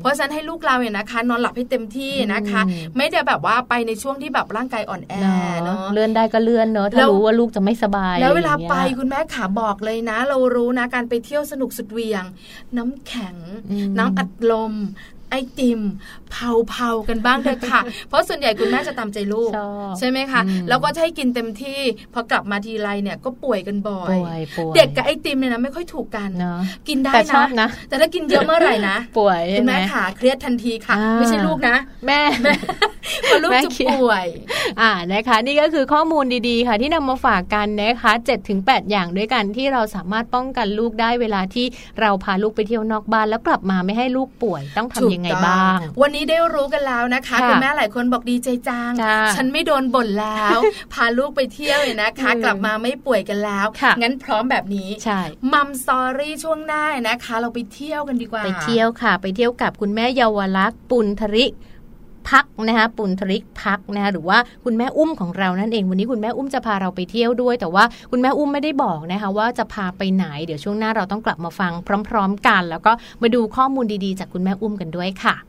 [0.00, 2.60] เพราะฉะนั้นให้ลูกเราเนี่ยนะคะ นอนหลับให้เต็มที่นะคะ
[2.96, 5.14] ไม่ได้แบบว่าไปในช่วงที่แบบร่างกายอ่อนแอ
[5.64, 12.24] เนาะเลื่อนได้ก็เลื่อนเนาะถ้ารู้ว่าลูกจะไม่สบาย แล้วเวลาไปคุณแม่ขาบอกเลยนะ เรารู้นะการไปเที่ยวสนุกสุดเวียง
[12.76, 13.36] น้ำแข็ง
[13.98, 14.74] น้ำอัดลม
[15.30, 15.80] ไอติม
[16.30, 19.50] เผาๆกันบ้างเถอะค่ะ เพราะส่วนใหญ่คุณแม่จะตามใจลูก
[19.98, 21.80] ใช่ไหมคะ แล้วก็ให้กินเต็มที่
[22.14, 24.16] พอกลับมาทีไรเนี่ยก็ป่วยกันบ่อย
[24.76, 26.30] เด็กกับไอติมเนี่ยนะไม่ค่อยถูกกัน
[26.88, 27.12] กินได้
[27.60, 32.20] นะ แต่ถ้ากินเยอะเมื่อไหร่นะ ป่วยคุณแม่ขาเครียดทันทีค่ะ ไม่ใช่ลูกนะ แม่
[33.30, 34.26] พอลูกจะป่วย
[34.80, 41.66] อ่านะคะ นี่ก็คือข้อมูลดีๆค่ะ ที่นำมาฝากกันนะคะ7จ็ถึงแอย่างด้วยกันที่เราสามารถป้องกันลูกได้เวลาที่
[42.00, 48.92] เราพาลูกไปเที่ยวนอกบ้านแล้วกลับมาไม่ให้ลูกป่วยต้องทำยังไงบ้าง วันนี้ได้รู้กันแล้วนะคะคุณแม่หลายคนบอกดีใจจัง
[49.34, 50.58] ฉันไม่โดนบ่นแล้ว
[50.92, 53.66] พาลูกไปเที่ยวเลยนะคะ กลับมาไม่ป่วยกันแล้ว
[54.02, 55.20] งั้นพร้อมแบบนี้ใช่
[55.52, 61.46] มัมสตอรี่ช่วงหน้านะคะ เราไปเที่ยวกันดีกว่า ไปเที่ยวค่ะ ไปเที่ยวกับคุณแม่เยาวลักษณ์ปุณธริ
[62.30, 71.72] พักนะคะปุณทริกพักนะคะหรือว่าคุณแม่อุ้มของเรานั่นเองวันนี้คุณแม่อุ้มจะพาเราไปเที่ยวด้วย แต่ว่าคุณแม่อุ้มไม่ได้บอกนะคะว่าจะพาไปไหนเดี๋ยวช่วงหน้าเราต้องกลับมาฟัง
[72.08, 75.47] พร้อม ๆ กัน แล้วก็มาดูข้อมูลดีๆ จากคุณแม่อุ้มกันด้วยค่ะ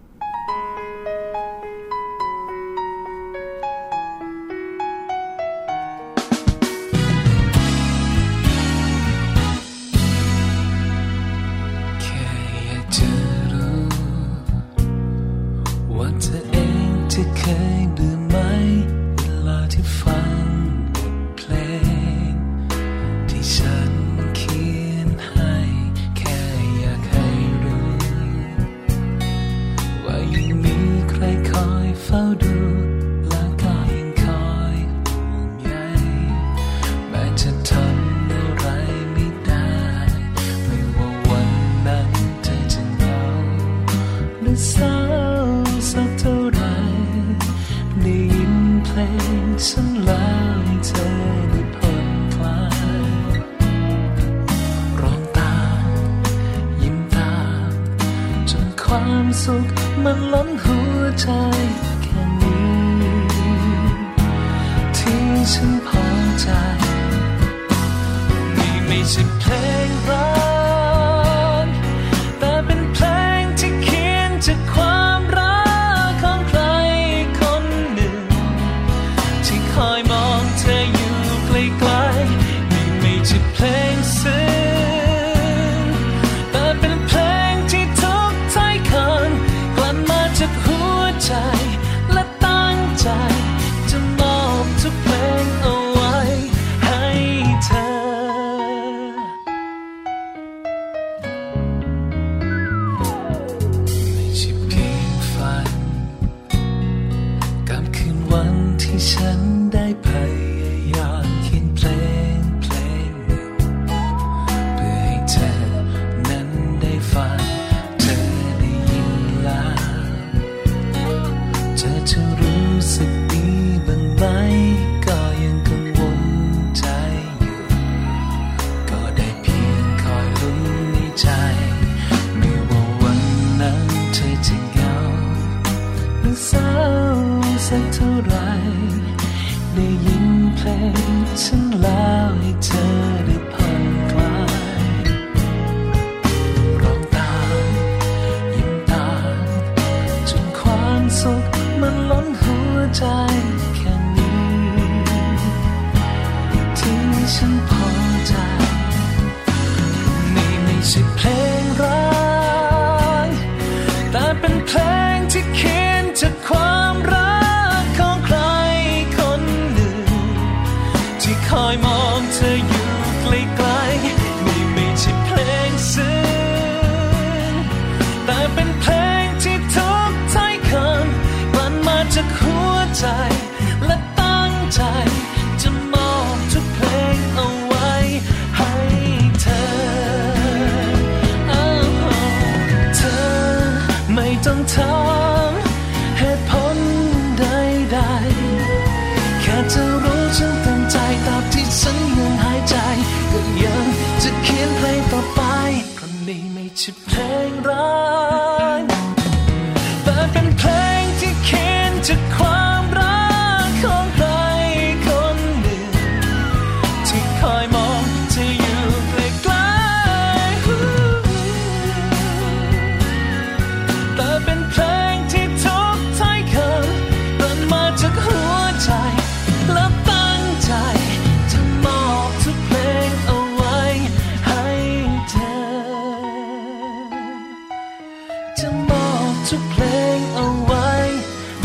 [239.54, 239.84] ทุกเพล
[240.18, 240.90] งเอาไว้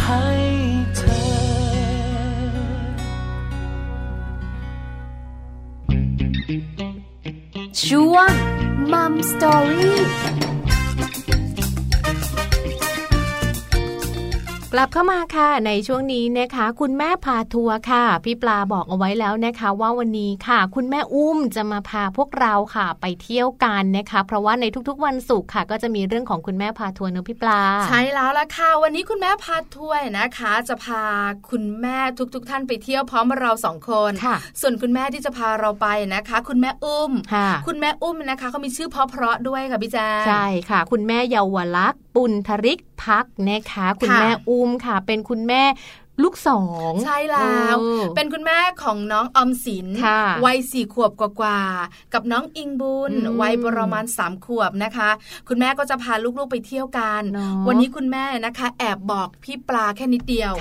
[0.02, 0.26] ให้
[0.96, 1.24] เธอ
[7.82, 8.32] ช่วง
[8.92, 9.93] Mom Story
[14.76, 31.04] กลับเข้ามาค่ะในช่วงนี้นะคะ คุณแม่พาทัวร์ค่ะ พี่ปลาบอกเอาไว้แล้วนะคะ ว่าวันนี้ค่ะ คุณแม่อุ้มจะมาพาพวกเราค่ะ ไปเที่ยวกันนะคะ เพราะว่าในทุกๆ วันศุกร์ค่ะ ก็จะมีเรื่องของคุณแม่พาทัวร์เนอะพี่ปลา ใช่แล้วล่ะค่ะ วันนี้คุณแม่พาทัวร์นะคะ จะพา
[31.50, 45.62] คุณแม่ทุกๆทท่านไปเที่ยวพร้อมเราสองคนค่ะส่วนคุณแม่ที่จะพาเราไปนะคะ คุณแม่อุ้มค่ะคุณแม่อุ้มนะคะเขามีชื่อเพราะๆด้วยค่ะพี่แจ๊ใช่ค่ะ คุณแม่เยาวลักษณ์ปุณธริกพักนะคะ คุณแม่อุ้มค่ะ เป็นคุณแม่
[46.22, 47.76] ลูกสองใช่แล้ว
[48.16, 49.86] เป็นคุณแม่ของน้องอมสิน
[50.44, 55.10] วัยสี่ขวบกว่าๆกับน้องอิงบุญวัยประมาณสามขวบนะคะ
[55.48, 57.22] คุณแม่ก็จะพาลูกๆไปเที่ยวกัน
[57.68, 60.52] วันนี้คุณแม่นะคะ แอบบอกพี่ปลาแค่นิดเดียว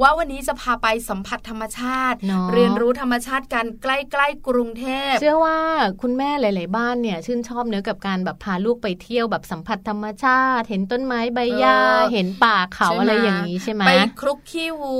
[0.00, 2.18] ว่าวันนี้จะพาไปสัมผัสธรรมชาติ
[2.52, 5.58] เรียนรู้ธรรมชาติกันใกล้ๆกรุงเทพเชื่อว่า
[6.02, 11.78] คุณแม่หลาย ๆ บ้านเนี่ยชื่นชอบเนื้อกับการแบบพาลูกไปเที่ยวแบบสัมผัสธรรมชาติ เห็นต้นไม้ใบหญ้า
[12.12, 14.98] เห็นป่าเขาอะไรอย่างนี้ใช่ไหมไปคลุกขี้วั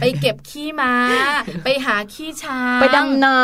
[0.00, 0.92] ไปเก็บขี้ม้า
[1.64, 3.36] ไปหาขี้ช้างไปดำนา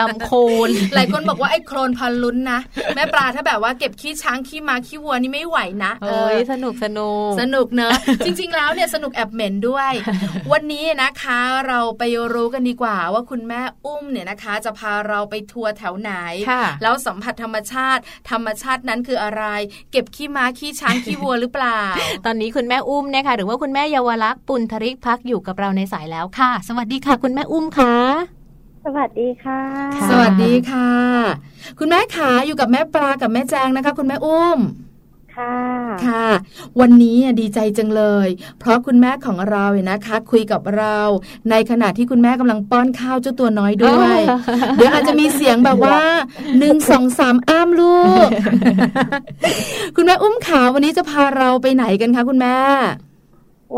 [0.00, 0.36] ดำโคล
[0.68, 2.60] นหลายคนบอกว่าไอ้โคลนพันลุ้นนะ
[2.94, 7.92] แม่ปลาถ้าแบบว่าเก็บขี้ช้างขี้ม้าขี้วัวนี่ไม่ไหวนะเอ้ยสนุกสนุกสนุกเนอะ
[8.24, 9.92] จริง ๆ แล้วเนี่ยสนุกแอบเหม็นด้วย
[10.52, 12.02] วันนี้นะคะเราไป
[12.34, 16.12] รู้กันดีกว่าว่าคุณแม่อุ้มเนี่ยนะคะ จะพาเราไปทัวร์แถวไหน
[16.82, 19.44] แล้วสัมผัสธรรมชาติ ธรรมชาตินั้นคืออะไร
[19.92, 21.80] เก็บขี้ม้าขี้ช้างขี้วัวหรือเปล่า
[22.26, 27.94] ตอนนี้คุณแม่อุ้มนะคะหรือว่าคุณแม่เยาวลักษณ์ปุณธริกพักอยู่กับเราในสายแล้วค่ะ สวัสดีค่ะ คุณแม่อุ้มค่ะ
[28.84, 29.60] สวัสดีค่ะ
[30.10, 30.90] สวัสดีค่ะ
[31.78, 34.60] คุณแม่ขาอยู่กับแม่ปลากับแม่แจงนะคะ คุณแม่อุ้ม
[35.34, 35.58] ค่ะ
[36.06, 36.28] ค่ะ
[36.80, 40.98] วันนี้ดีใจจังเลย เพราะคุณแม่ของเราเนี่ยนะคะ คุยกับเรา
[41.50, 44.18] ในขณะที่คุณแม่กำลังป้อนข้าวเจ้าตัวน้อยด้วย
[44.74, 45.98] เดี๋ยวอาจจะมีเสียงแบบว่า
[46.58, 48.28] หนึ่งสองสามอ้ามลูก
[49.96, 52.58] คุณแม่อุ้มขาวันนี้จะพาเราไปไหนกันคะคุณแม่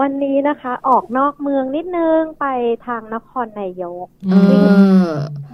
[0.01, 2.46] วันนี้นะคะ ออกนอกเมืองนิดนึงไป
[2.87, 4.07] ทางนครนายก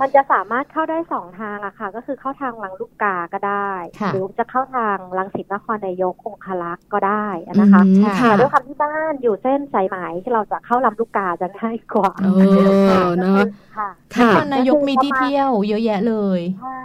[0.01, 3.73] มันจะสามารถเข้าได้สองทางอะค่ะ ก็คือเข้าทางลังลูกกาก็ได้
[4.13, 7.27] หรือจะเข้าทางลังสิตนครนายกองคลักษ์ก็ได้
[7.61, 7.83] นะคะ
[8.25, 12.27] แต่ด้วยความที่บ้านอยู่เส้นสายไหมที่เราจะเข้าลำลูกกาจะง่ายกว่าเอ
[13.07, 13.45] อเนาะ
[13.77, 13.91] ค่ะ
[14.21, 16.81] นครนายกมีที่เที่ยวเยอะแยะเลยใช่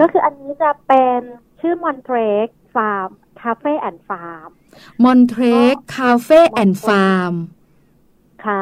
[0.00, 1.20] ก็คืออันนี้จะเป็น
[1.60, 3.08] ชื่อมอนเทรคฟาร์ม
[3.42, 4.48] Cafe and Farm
[5.04, 7.34] มอนเทรค Cafe and Farm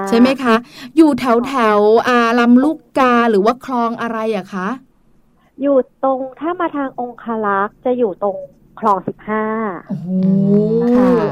[0.09, 0.55] ใช่ไหมคะ
[0.97, 4.69] อยู่แถวแถวอาลำลูกกาหรือว่าคลองอะไรอะคะ
[5.63, 8.37] อยู่ตรงถ้ามาทางองครักษ์จะอยู่ตรง
[8.81, 9.45] คลองสิบห้า
[9.89, 10.09] โอ้โห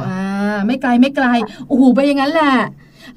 [0.09, 0.23] อ่า
[0.67, 1.27] ไม่ไกลไม่ไกล
[1.67, 2.55] โอ้โห ไปอย่างนั้นแหละ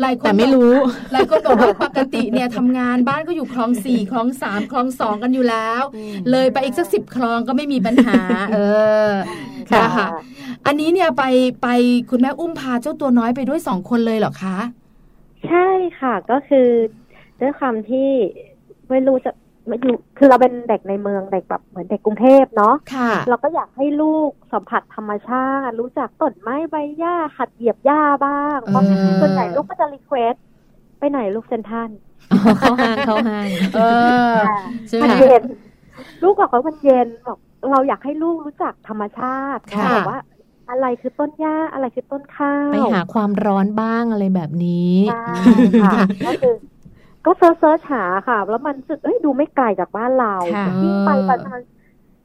[0.01, 0.73] หลายคนแต่ไม่รู้
[1.13, 5.81] หลายคนบอกว่าปกติเนี่ยทำงานบ้านก็อยู่คลองสี่คลองสามคลองสองกันอยู่แล้ว
[6.31, 8.19] เลยไปอีกสักสิบคลองก็ไม่มีปัญหา
[8.53, 8.57] เอ
[9.07, 9.11] อ
[9.71, 10.07] ค่ะ
[10.65, 11.23] อันนี้เนี่ยไป
[11.63, 11.67] ไป
[12.09, 14.57] คุณแม่อุ้มพาเจ้าตัวน้อยไปด้วยสองคนเลยเหรอคะ
[15.47, 15.67] ใช่
[15.99, 16.67] ค่ะก็คือ
[17.41, 18.09] ด้วยความที่
[18.89, 19.42] ไม่รู้จะมา
[19.83, 28.83] อยู่คือเราเป็นเด็กในเมืองเด็กแบบเหมือนเด็กกรุงเทพเนาะค่ะเราก็อยากให้ลูกสัมผัสธรรมชาติ รู้จักต้นไม้ใบหญ้าหัดเหยียบหญ้าบ้างเพราะ
[29.21, 30.35] ส่วนใหญ่ลูกก็จะ request
[30.99, 31.89] ไปไหนลูกเซ็นทรัล
[32.59, 33.79] เข้าห้างเข้าห้างเอ
[34.31, 34.33] อ
[35.03, 35.43] มันเย็น
[36.23, 37.37] ลูกบอกว่ามันเย็นบอก
[37.71, 40.19] เราอยากให้ลูกรู้จักธรรมชาติค่ะบอกว่า
[40.69, 44.93] อะไรคือต้นหญ้าอะไรคือต้นข้าว ไปหาความร้อนบ้างอะไรแบบนี้
[45.83, 45.93] ค่ะ
[46.27, 46.53] ก็คือ
[47.25, 50.35] ก็ search search หาค่ะ แล้วรู้สึกเอ้ยดูไม่ไกลจากบ้านเรา
[50.83, 51.59] ยิ่งไปประมาณ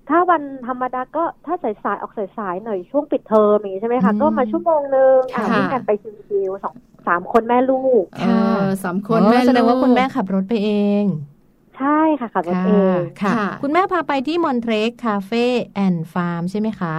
[0.09, 5.91] ถ้าวันธรรมดาก็ถ้าสายสายออกสายสายหน่อยช่วงปิดเทอมมีใช่ไหมคะ ก็มาชั่วโมงนึงอ่าวิ่งกันไป
[6.29, 6.75] chill ๆสอง
[7.07, 8.41] สามคนแม่ลูกค่ะ
[8.83, 10.71] สามคนแม่แสดงว่าคุณแม่ขับรถไปเอ
[11.03, 11.05] ง
[11.79, 13.33] ใช่ค่ะขับรถเองค่ะ
[13.63, 16.95] คุณแม่พาไปที่มอนเทรค Cafe and Farm ใช่ไหมคะ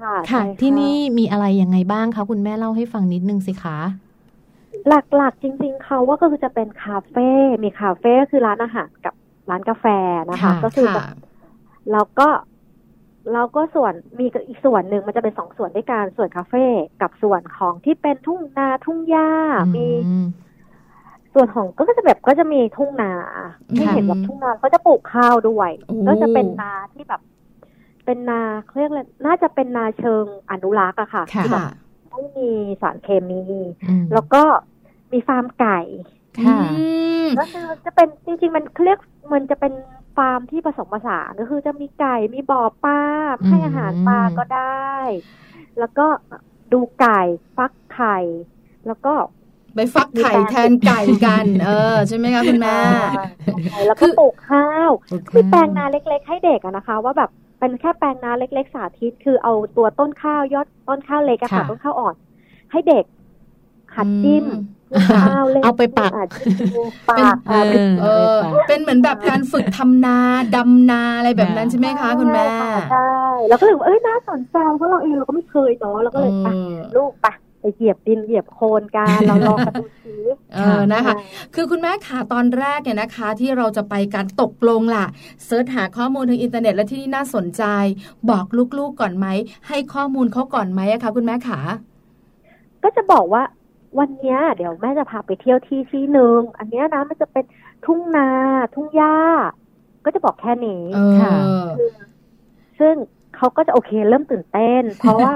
[0.00, 3.78] ค่ะค่ะ ที่นี่มีอะไรยังไงบ้างคะ คุณแม่เล่าให้ฟังนิดนึงสิคะ
[4.88, 7.28] หลักๆ จริง ๆเขาว่าก็คือจะเป็นคาเฟ่
[7.64, 9.14] มีคาเฟ่คือร้านอาหารกับ
[9.50, 9.86] ร้านกาแฟ
[10.30, 10.88] นะคะ ก็คือ
[11.92, 12.28] แล้วก็
[13.32, 16.64] เราก็ส่วนมีอีกส่วนหนึ่งมันจะเป็นสองส่วนด้วยกันส่วนคาเฟ่
[17.02, 19.30] กับส่วนของที่เป็นทุ่งนาทุ่งหญ้า
[19.76, 19.86] มี
[21.34, 23.12] ส่วนของก็จะแบบก็จะมีทุ่งนา
[23.76, 25.70] ที่เห็นแบบทุ่งนาเขาจะปลูกข้าวด้วย
[26.08, 27.20] ก็จะเป็นนาที่แบบ
[28.04, 28.40] เป็นนา
[28.78, 31.66] เรียกเลยน่าจะเป็นนาเชิงอนุรักษ์อะค่ะที่แบบ
[32.10, 32.50] ไม่มี
[32.82, 33.42] สารเคมี
[34.12, 34.42] แล้วก็
[35.12, 35.80] มีฟาร์มไก่
[36.46, 36.58] ค่ะ
[37.38, 38.98] ก็คือจะเป็นจริงๆมันเรียก
[39.32, 39.72] มันจะเป็น
[40.16, 43.02] ฟาร์มที่ผสมผสานก็คือจะมีไก่มีบ่อปลา
[43.48, 44.94] ให้อาหารปลาก็ได้
[45.78, 46.06] แล้วก็
[46.72, 47.20] ดูไก่
[47.56, 48.16] ฟักไข่
[48.86, 49.14] แล้วก็
[49.74, 52.78] ไปฟักไข่แทนไก่กัน เออ ใช่ไหมคะคุณแม่
[53.86, 54.90] แล้วก็ปลูกข้าว
[55.30, 62.14] คือแปลงนาเล็ก ๆ ให้เด็กอะนะคะ ว่าแบบเป็นแค่แปลงนาเล็ก ๆ สาธิต คือเอาตัวต้นข้าวยอดต้นข้าวเล็กอะค่ะต้นข้าวอ่อน
[62.70, 63.04] ให้เด็ก
[63.94, 64.60] หัดจิ้มข้าว
[65.50, 66.12] เลเอาไปปัก
[67.10, 67.36] ปาก
[68.00, 68.36] เออ
[68.68, 70.16] เป็นเหมือนแบบการฝึกทำนา
[70.56, 72.46] ดำนาอะไรแบบนั้นใช่ไหมคะคุณแม่
[72.92, 73.10] ใช่
[73.48, 76.48] แล้วก็เลยเอ้ยน่าสนใจเพราะเราเองเราก็ไม่เคยเนาะเราก็เลยไป
[76.96, 77.26] ลูกไป
[77.60, 80.14] ไปเหยียบดินเหยียบโคลนกันเราลองกันดูซิ
[80.54, 81.14] เออนะคะ
[81.54, 85.06] คือคุณแม่ขาตอนแรกเนี่ยนะคะ ที่เราจะไปการตกลงล่ะ
[85.44, 87.64] search หาข้อมูลทางอินเทอร์เน็ตและที่นี่น่าสนใจ
[88.30, 88.46] บอก
[88.78, 89.26] ลูกๆก่อนไหม
[89.68, 91.60] ให้ข้อมูลเขาก่อนไหมคะคุณแม่ขา
[92.82, 93.42] ก็จะบอกว่า
[93.98, 97.44] วันนี้เดี๋ยวแม่จะพาไปเที่ยวที่ที่หนึ่งอันนี้นะมันจะเป็น
[97.84, 98.28] ทุ่งนา
[98.74, 99.16] ทุ่งหญ้า
[100.04, 100.84] ก็จะบอกแค่นี้
[101.20, 101.32] ค่ะ
[102.78, 102.94] ซึ่ง
[103.36, 105.32] เขาก็จะโอเคเริ่มตื่นเต้น เพราะว่า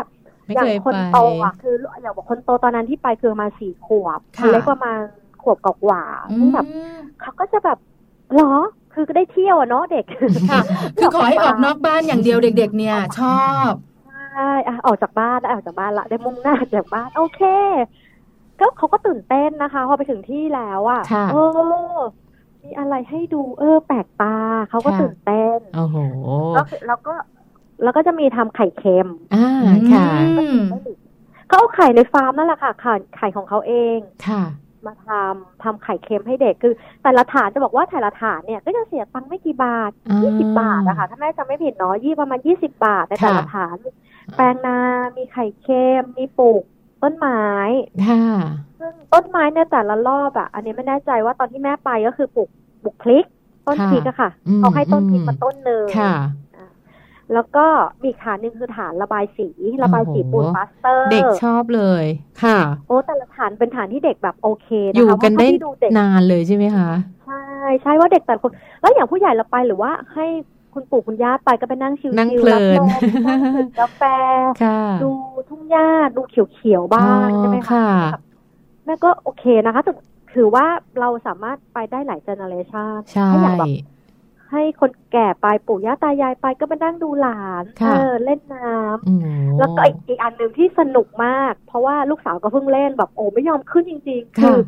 [0.54, 4.98] อย่างคนโตอะคืออย่างบอกคนโตตอนนั้นที่ไปคือมาสี่ขวบคนเล็กประมาณ
[5.42, 6.02] ขวบกว่า
[6.54, 6.66] แบบ
[7.20, 7.78] เขาก็จะแบบ
[8.34, 8.52] หรอ
[8.94, 10.04] คือก็ได้เที่ยวอะเนาะเด็ก
[10.50, 10.60] ค่ะ
[10.98, 13.72] คือขอให้ออกนอกบ้านอย่างเดียวเด็ก ๆ เนี่ย ชอบ
[14.34, 14.50] ใช่
[14.86, 17.40] ออกจากบ้านได้ออกจากบ้านละได้มุ่งหน้าจากบ้าน โอเค
[18.60, 21.36] ก็เขาก็ตื่นเต้นนะคะ พอไปถึงที่แล้วอะเอ
[21.96, 22.00] อ
[22.64, 24.36] มีอะไรให้ดูเออ แปลกตา
[24.70, 25.96] เขาก็ตื่นเต้นโอ้โห
[26.86, 27.14] แล้วก็
[27.82, 30.06] แล้วก็จะมีทำไข่เค็ม อ่าค่ะ
[31.48, 34.42] เขาเอาไข่ในฟาร์มนั่นแหละค่ะไข่ไข่ของเขาเองค่ะ
[34.86, 39.90] มาทำทำไข่เค็มให้เด็กคือ แต่ละฐานจะบอกว่าแต่ละฐานเนี่ยก็จะเสียตังค์ไม่กี่บาท
[40.22, 43.76] ยี่สิบบาทนะคะถ้าแม่จำไม่ผิดเนาะยี่ประมาณยี่สิบบาทในแต่ละฐาน
[44.36, 44.78] แปลงนา
[45.16, 46.62] มีไข่เค็มมีปลูก
[47.02, 47.42] ต้นไม้
[48.08, 48.24] ค่ะ
[48.80, 52.48] ซึ่งต้นไม้ในแต่ละรอบอะ อันนี้ไม่แน่ใจว่าตอนที่แม่ไปก็คือปลูก
[52.82, 53.24] ปลูกพลิก
[53.66, 56.14] ต้นพลิกอะค่ะเขาให้ต้นพลิกมาต้นหนึ่งค่ะ
[57.34, 57.66] แล้วก็
[58.04, 59.48] มีขาหนึ่งคือฐานระบายสี
[59.82, 62.04] ระบายสีปูนปาสเตอร์ เด็กชอบเลย
[62.42, 65.48] ค่ะ โอ้แต่ละฐานเป็นฐานที่เด็กแบบโอเคนะคะอยู่กันได้
[65.98, 66.90] นานเลยใช่ไหมคะ
[67.26, 67.42] ใช่
[67.82, 70.26] ใช่ว่าเด็กแต่ละคน แล้วอย่างผู้ใหญ่เราไปหรือว่าให้
[70.74, 72.80] คุณปู่คุณย่าไปก็ไปนั่งชิวๆนั่งเพลิน
[73.78, 74.02] กาแฟ
[75.02, 75.10] ดู
[75.48, 77.86] ทุ่งหญ้าดูเขียวๆบ้างใช่ไหมคะ
[78.84, 79.82] แม่ก็โอเคนะคะ
[80.34, 80.66] ถือว่า
[81.00, 83.74] เราสามารถไปได้หลายเจเนอเรชันให้อย่างแบบ
[84.50, 94.58] ให้คนแก่ไปปู่ย่าตายายไปก็ไปนั่งดูหลานเออเล่นน้ำแล้วก็อีกอันหนึ่งที่สนุกมาก เพราะว่าลูกสาวก็เพิ่งเล่นแบบโอ้ไม่ยอมขึ้นจริง ๆ คือ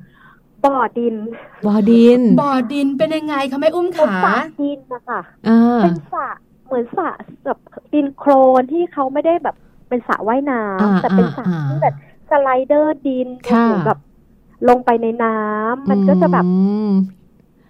[0.67, 1.15] บ่อดิน
[1.67, 5.21] บ่อดิน บ่อดินเป็นยังไงคะแม่อุ้มขาสระดินนะคะ
[5.83, 6.29] เป็นสระ
[6.67, 7.11] เหมือนสระ
[7.45, 7.59] แบบ
[7.95, 9.57] ดินโคลนที่เขาไม่ได้แบบ
[9.89, 11.95] เป็นสระว่ายน้ำแต่เป็นสระที่แบบ
[12.31, 13.99] slider ดินเหมือนแบบ
[14.69, 16.47] ลงไปในน้ำมันก็จะแบบ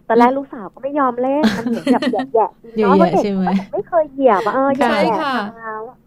[0.07, 3.25] แต่แรกลูกสาวก็ไม่ยอมเล่นมันเหมือนแบบแย่ๆเนาะเพราะเด็ก
[3.73, 6.02] ไม่เคยเหยียบเออแย่ๆ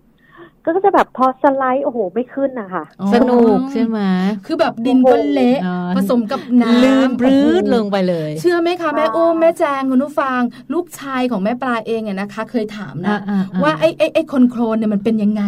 [0.66, 4.00] ก็จะแบบพอสไลด์โอ้โหไม่ขึ้นนะคะสนุกใช่ไหม
[4.46, 5.60] คือแบบดินก็เละ
[5.96, 10.40] ผสมกับน้ำลื่นปลื้ดลงไปเลย เชื่อไหมคะแม่โอ้แม่แจงคุณผู้ฟัง
[10.74, 13.18] ลูกชายของแม่ปลาเองเนี่ยนะคะ เคยถามนะ
[13.64, 15.44] ว่าไอ้ไอ้ไอ้คนโครนเนี่ยมันเป็นยังไง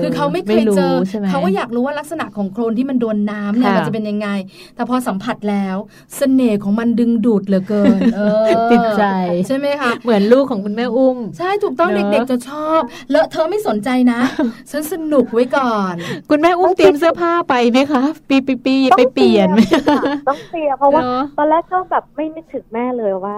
[0.00, 0.94] คือเขาไม่เคยเจอ
[1.30, 4.28] เขาก็อยากรู้ว่าลักษณะของโครนที่มันโดนน้ำเนี่ยมันจะเป็นยังไง
[4.74, 5.76] แต่พอสัมผัสแล้ว
[6.16, 8.00] เสน่ห์ของมันดึงดูดเหลือเกิน
[8.70, 9.04] ติดใจ
[9.46, 14.20] ใช่ไหมคะเหมือนลูกของคุณแม่อุ้ม ใช่ถูกต้องเด็กๆจะชอบเลอะเธอไม่สนใจนะ
[14.70, 15.94] ฉันสนุกไว้ก่อน
[16.30, 19.60] คุณแม่อุ้มเตรียมเสื้อผ้าไปไหมคะ ปีปีปีไปเปลี่ยนไหม
[20.28, 21.02] ต้องเตรียมเพราะว่า
[21.38, 23.36] ตอนแรกก็แบบไม่นึกถึงแม่เลยว่า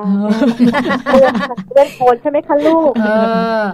[1.12, 2.92] เรื่องโคนใช่ไหมคะลูก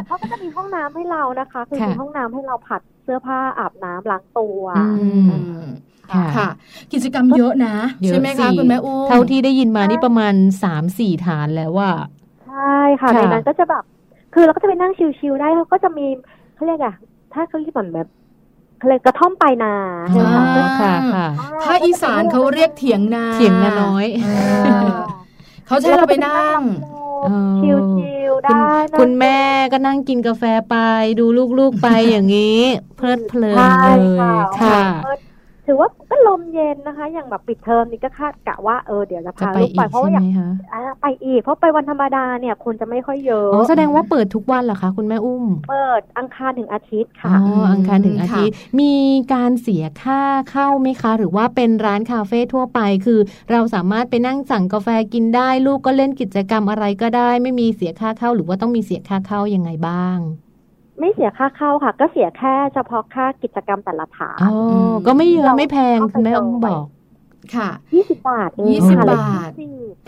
[0.06, 4.64] เขาก็จะมีห้องน้ำให้เรานะคะ คือมีห้องน้ำให้เราผัดเสื้อผ้าอาบน้ำล้างตัว
[6.36, 6.48] ค่ะ
[6.92, 7.74] กิจกรรมเยอะนะ
[8.06, 11.90] ใช่ไหมคะคุณแม่อุ้มเท่าที่ได้ยินมานี่ประมาณสามสี่ฐานแล้วว่า
[12.46, 13.84] ใช่ค่ะในนั้นก็จะแบบ
[14.34, 16.06] คือเราก็จะไปนั่งชิวๆได้เขาก็จะมี
[16.54, 16.94] เขาเรียกอะ
[17.34, 18.08] ถ้าเขาเรียกเหมือนแบบ
[18.78, 19.74] เขาเรียกกระท่อมปลายนา
[20.10, 20.36] ใช่ไหม
[20.80, 21.26] คะค่ะ
[21.64, 24.06] ถ้าอีสานเขาเรียกเถียงนาเถียงนาน้อย
[25.66, 26.60] เขาใช้เราไปนั่ง
[27.60, 27.70] ชิ
[28.30, 28.68] วๆได้
[28.98, 29.38] คุณแม่
[29.72, 30.76] ก็นั่งกินกาแฟไป
[31.20, 31.26] ดู
[31.58, 32.60] ลูกๆไปอย่างนี้
[32.96, 34.00] เพลิดเพลินเลย
[34.60, 34.80] ค่ะ
[35.66, 40.24] ถือว่าก็ลมเย็นนะคะ อย่างแบบปิดเทอมนี่ก็คาดกะว่าเออเดี๋ยวจะพาลูกไปเพราะว่าอยาก
[41.02, 48.94] ไปอีก เพราะไปวันธรรมดาเนี่ยคนจะไม่ค่อยเยอะอ๋อแสดงว่าเปิดทุกวันเหรอคะคุณแม่อุ้ม เปิดอังคารถึงอาทิตย์ค่ะอ๋ออังคารถึงอาทิตย์ มี
[49.34, 60.18] การเสียค่าเข้าไหมคะ หรือว่าเป็นร้านคาเฟ่ทั่วไป คือ เราสามารถไปนั่งสั่งกาแฟกินได้ ลูกก็เล่นกิจกรรมอะไรก็ได้ ไม่มีเสียค่าเข้า หรือว่าต้องมีเสียค่าเข้ายังไงบ้าง
[60.98, 64.52] ไม่เสียค่าเข้าค่ะ ก็เสียแค่เฉพาะค่ากิจกรรมแต่ละฐานอ๋อ
[65.06, 66.86] ก็ไม่เยอะไม่แพงคุณแม่อุ้มบอก
[67.56, 69.50] ค่ะยี่สิบบาทยี่สิบบาท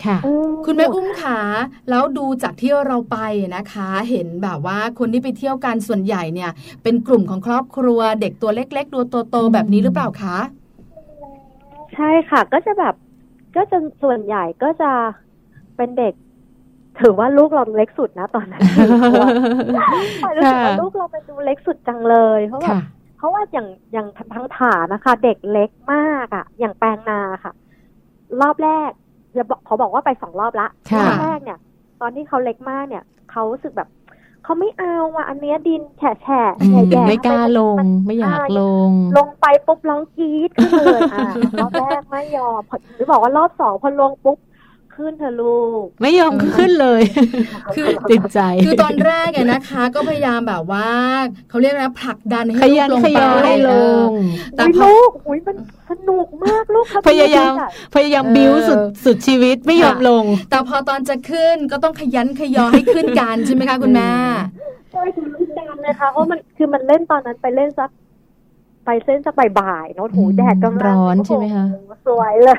[0.05, 0.17] ค่ะ
[0.65, 1.39] คุณแม่อุ้มขา
[1.89, 3.17] แล้วดูจากที่เราไป
[3.55, 6.51] นะคะ เห็นแบบว่าคนที่ไปเที่ยวกันส่วนใหญ่เนี่ย
[6.83, 10.37] เป็นกลุ่มของครอบครัวเด็กตัวเล็ก ๆ ตัวโตๆแบบนี้หรือเปล่าคะ
[11.95, 12.95] ใใช่ค่ะ ก็จะแบบ
[13.55, 14.91] ก็จะส่วนใหญ่ก็จะ
[15.75, 16.13] เป็นเด็ก
[17.01, 22.75] ถือว่าลูกเราเล็กสุดนะตอนนั้นรู้สึกว่าลูกเราเป็นดูเล็กสุดจังเลยเพราะว่า
[23.17, 27.53] เพราะว่าอย่างอย่างทั้งฐานนะคะ เด็กเล็กมากอะ่ะ อย่างแปลงนาค่ะ
[28.41, 28.89] รอบแรก
[29.37, 30.67] จะบอกเขาบอกว่าไปสองรอบละ
[30.99, 31.59] รอบแรกเนี่ย
[32.01, 33.89] ตอนที่เขาเล็กมากเนี่ยเขารู้สึกแบบ
[34.43, 36.51] เขาไม่เอาอะอันนี้ดินแฉะแฉะ
[36.91, 37.75] แย่ไม่กล้าลง
[38.07, 41.27] ไม่อยากลง ลงไปปุ๊บร้องกรี๊ดขึ้นเลยอะ
[41.61, 42.61] รอบแรกไม่ยอม
[42.95, 44.37] หรือบอกว่ารอบสองพอลงปุ๊บ
[44.97, 47.01] ขึ้นเธอลูก ไม่ยอมขึ้นเลย
[47.75, 50.89] คือติดใจ คือตอนแรกเนี่ยนะคะ ก็พยายามแบบว่า
[51.49, 53.71] เขาเรียกนะผลักดันให้ลูกลงไปให้ล
[54.07, 54.09] ง
[54.55, 55.57] แต่ลูกอุ้ยมัน
[55.89, 57.53] สนุกมากลูกพยายาม
[57.95, 64.11] พยายามบิ้วสุดสุดชีวิตไม่ยอมลง แต่พอตอนจะขึ้นก็ต้องขยันขยอให้ขึ้นกันใช่ไหมคะคุณแม่
[64.91, 67.89] ใช่คุณลูกดันเลยค่ะเพราะมันคือมันเล่นตอนนั้นไปเล่นสัก
[68.87, 71.65] ไปเส้นสักบ่ายๆเนาะหูแดดกำลังร้อนใช่ไหมคะ
[72.07, 72.57] สวยเลย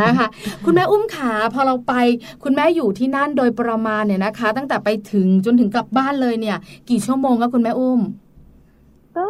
[0.00, 0.28] นะคะ
[0.64, 1.94] คุณแม่อุ้มขาพอเราไป
[2.42, 6.56] คุณแม่อยู่ที่นั่นโดยประมาณเนี่ยนะคะ ตั้งแต่ไปถึงจนถึงกลับบ้านเลยเนี่ย
[6.90, 8.00] กี่ชั่วโมงคะคุณแม่อุ้ม
[9.16, 9.26] ก็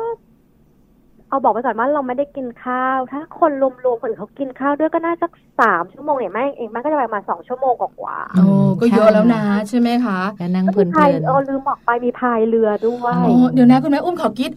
[1.30, 5.26] เอาบอกไปก่อนว่าเราไม่ได้กินข้าว ถ้าคนรวมๆคนอื่นเขากินข้าวด้วยก็น่าจะ
[5.60, 8.46] สามชั่วโมงเนี่ยแม่เองแม่ก็จะไปมาสองชั่วโมงกว่าโอ้
[8.80, 14.50] ก็เยอะแล้วนะใช่ไหมคะแนั่งเพลินๆเออลืมบอกไปมีพายเรือด้วยเดี๋ยวนะคุณแม่อุ้มขอคิด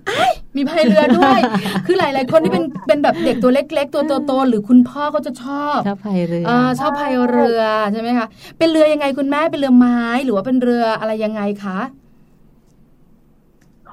[0.57, 1.39] มีพายเรือด้วย
[1.85, 6.47] คือหลายๆคนที่เป็นเป็นแบบเด็กตัวเล็ก ๆ ตัวโตๆหรือคุณพ่อเขาจะชอบชอบพายเรือ
[6.79, 7.61] ชอบพายเรือ
[7.91, 12.02] ใช่ไหมคะเป็นเรือยังไงคุณแม่เป็นเรือไม้หรือว่าเป็นเรืออะไรยังไงคะข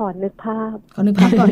[0.04, 1.50] อนึกภาพ ขอนึกภาพก่อน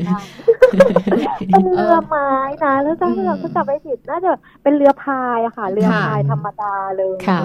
[1.50, 2.30] เป็นเรือไม้
[2.64, 4.32] นะแล้วถ้าเราก็จับไม่ผิดน่าจะ
[4.62, 7.40] เป็นเรือพายอะค่ะ เรือพายธรรมดาเลยค่ะ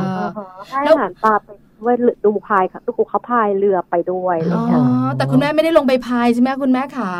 [0.70, 1.49] ให้อาหารปลาไป
[1.86, 1.95] ว่า
[2.26, 4.84] ดูพายค่ะลูกเขาพายเรือไปด้วยอ๋อ
[5.18, 7.12] แต่คุณแม่ไม่ได้ลงไปพายใช่ไหมคุณแม่ขา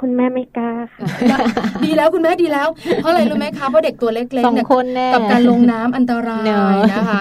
[0.00, 1.06] คุณแม่ไม่กล้าค่ะ
[1.84, 4.66] ดีแล้วคุณแม่ดีแล้ว เพราะอะไรรู้ไหมคะเพราะเด็กตัวเล็กๆเนี่ย
[5.14, 6.40] กับการลงน้ำอันตรา
[6.72, 7.20] ยนะคะ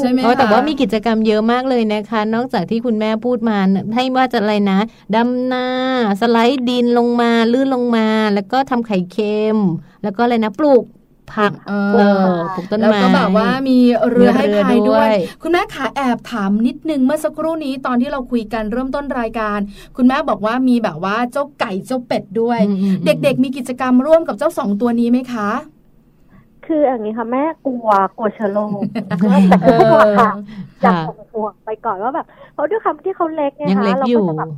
[0.00, 3.58] ใช่ไหมคะแต่ว่ามีกิจกรรมเยอะมากเลยนะคะ นอกจากที่คุณแม่พูดมา
[3.94, 4.78] ให้ว่าจะอะไรนะ
[5.14, 5.66] ดำนา
[6.20, 9.58] สไลด์ดินลงมาลื่นลงมา แล้วก็ทำไข่เค็ม
[10.02, 10.84] แล้วก็อะไรนะปลูก
[11.32, 11.72] ผักเอ
[12.30, 13.78] อปลูกต้นไม้แล้วก็แบบว่ามี
[14.10, 19.58] เรือให้พายด้วย คุณแม่ขาแอบถามนิดนึงเมื่อสักครู่นี้ตอนที่เราคุยกันเริ่มต้นรายการ
[19.96, 22.60] คุณแม่บอกว่ามีแบบว่าเจ้าไก่เจ้าเป็ดด้วย
[23.06, 25.50] เด็กๆ มีกิจกรรมร่วมกับเจ้าสองตัวนี้ไหมคะ
[26.66, 28.80] คืออย่างนี้ค่ะแม่กลัวกลัวเชื้อโรค
[29.48, 30.30] แต่ก็กลัวค่ะ
[30.84, 30.94] จาก
[31.32, 34.50] ห่วงไปก่อนว่าแบบเพราะด้วยคำที่เขาเล็กไงคะเราก็จะแบบ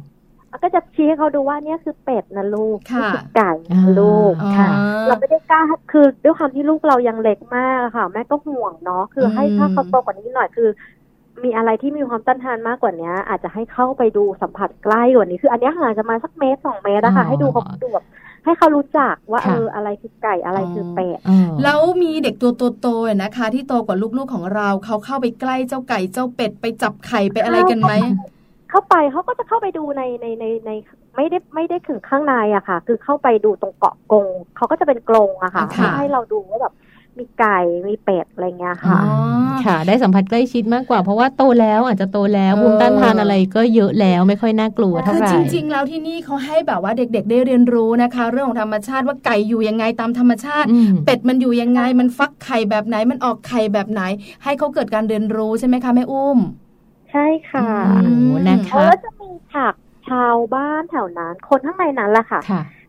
[0.62, 3.52] ก็จะชี้ให้เขาดูว่าเนี่ยคือเป็ดนะลูกคือไก่
[4.00, 4.68] ลูกค่ะ
[5.06, 5.60] เราไม่ได้กล้า
[5.92, 10.68] คือด้วยความที่ลูกเรายังเล็กมากค่ะ แม่ก็ห่วงเนาะคือให้ถ้าเขาโตกว่านี้หน่อยคือ
[11.44, 18.04] มีอะไรที่มีความต้านทานมากกว่านี้อาจจะให้เข้าไปดูสัมผัสใกล้กว่านี้คือ อันนี้ห่างจะมาสักเมตรสองเมตรนะคะให้ดูเขาดูแบบ
[18.46, 21.18] ให้เขารู้จักว่าเอออะไรคือไก่อะไรคือเป็ด
[21.62, 27.92] แล้วมีเด็กตัวโตๆนะคะ ที่โตกว่าลูกๆของเราเขาเข้าไปใกล้เจ้าไก่เจ้าเป็ดไปจับไข่ไปอะไรกันไหม
[28.70, 30.70] เข้าไปเขาก็จะเข้าไปดูในในในใน
[31.16, 34.26] ไม่ได้ไม่ได้ถึงข้างในอะค่ะ คือเข้าไปดูตรงเกาะกง
[34.56, 35.64] เขาก็จะเป็นกรงอะค่ะ
[35.98, 36.74] ให้เราดูว่าแบบ
[37.18, 38.98] มีไก่มีเป็ดอะไรเงี้ยค่ะ
[39.64, 50.68] ค่ะ ได้สัมผัสใกล้ชิดมากกว่า เพราะว่าโตแล้วอาจจะโตแล้วภูมิต้านทานอะไรก็เยอะแล้วไม่ค่อยน่ากลัวเท่าไหร่จริง ๆ แล้วที่นี่เขาให้แบบว่าเด็ก ๆ ได้เรียนรู้นะคะ เรื่องของธรรมชาติว่าไก่อยู่ยังไงตามธรรมชาติ
[51.04, 54.02] เป็ดมันอยู่ยังไงมันฟักไข่แบบไหนมันออกไข่แบบไหน
[54.44, 56.38] ให้เขาเกิดการเรียนรู้ใช่ไหมคะแม่อุ้ม
[57.10, 57.70] ใช่ค่ะ
[58.48, 59.74] นะคะแล้วจะมีผัก
[60.08, 62.40] ชาวบ้านแถวนั้น คนข้างในนั้นแหละค่ะ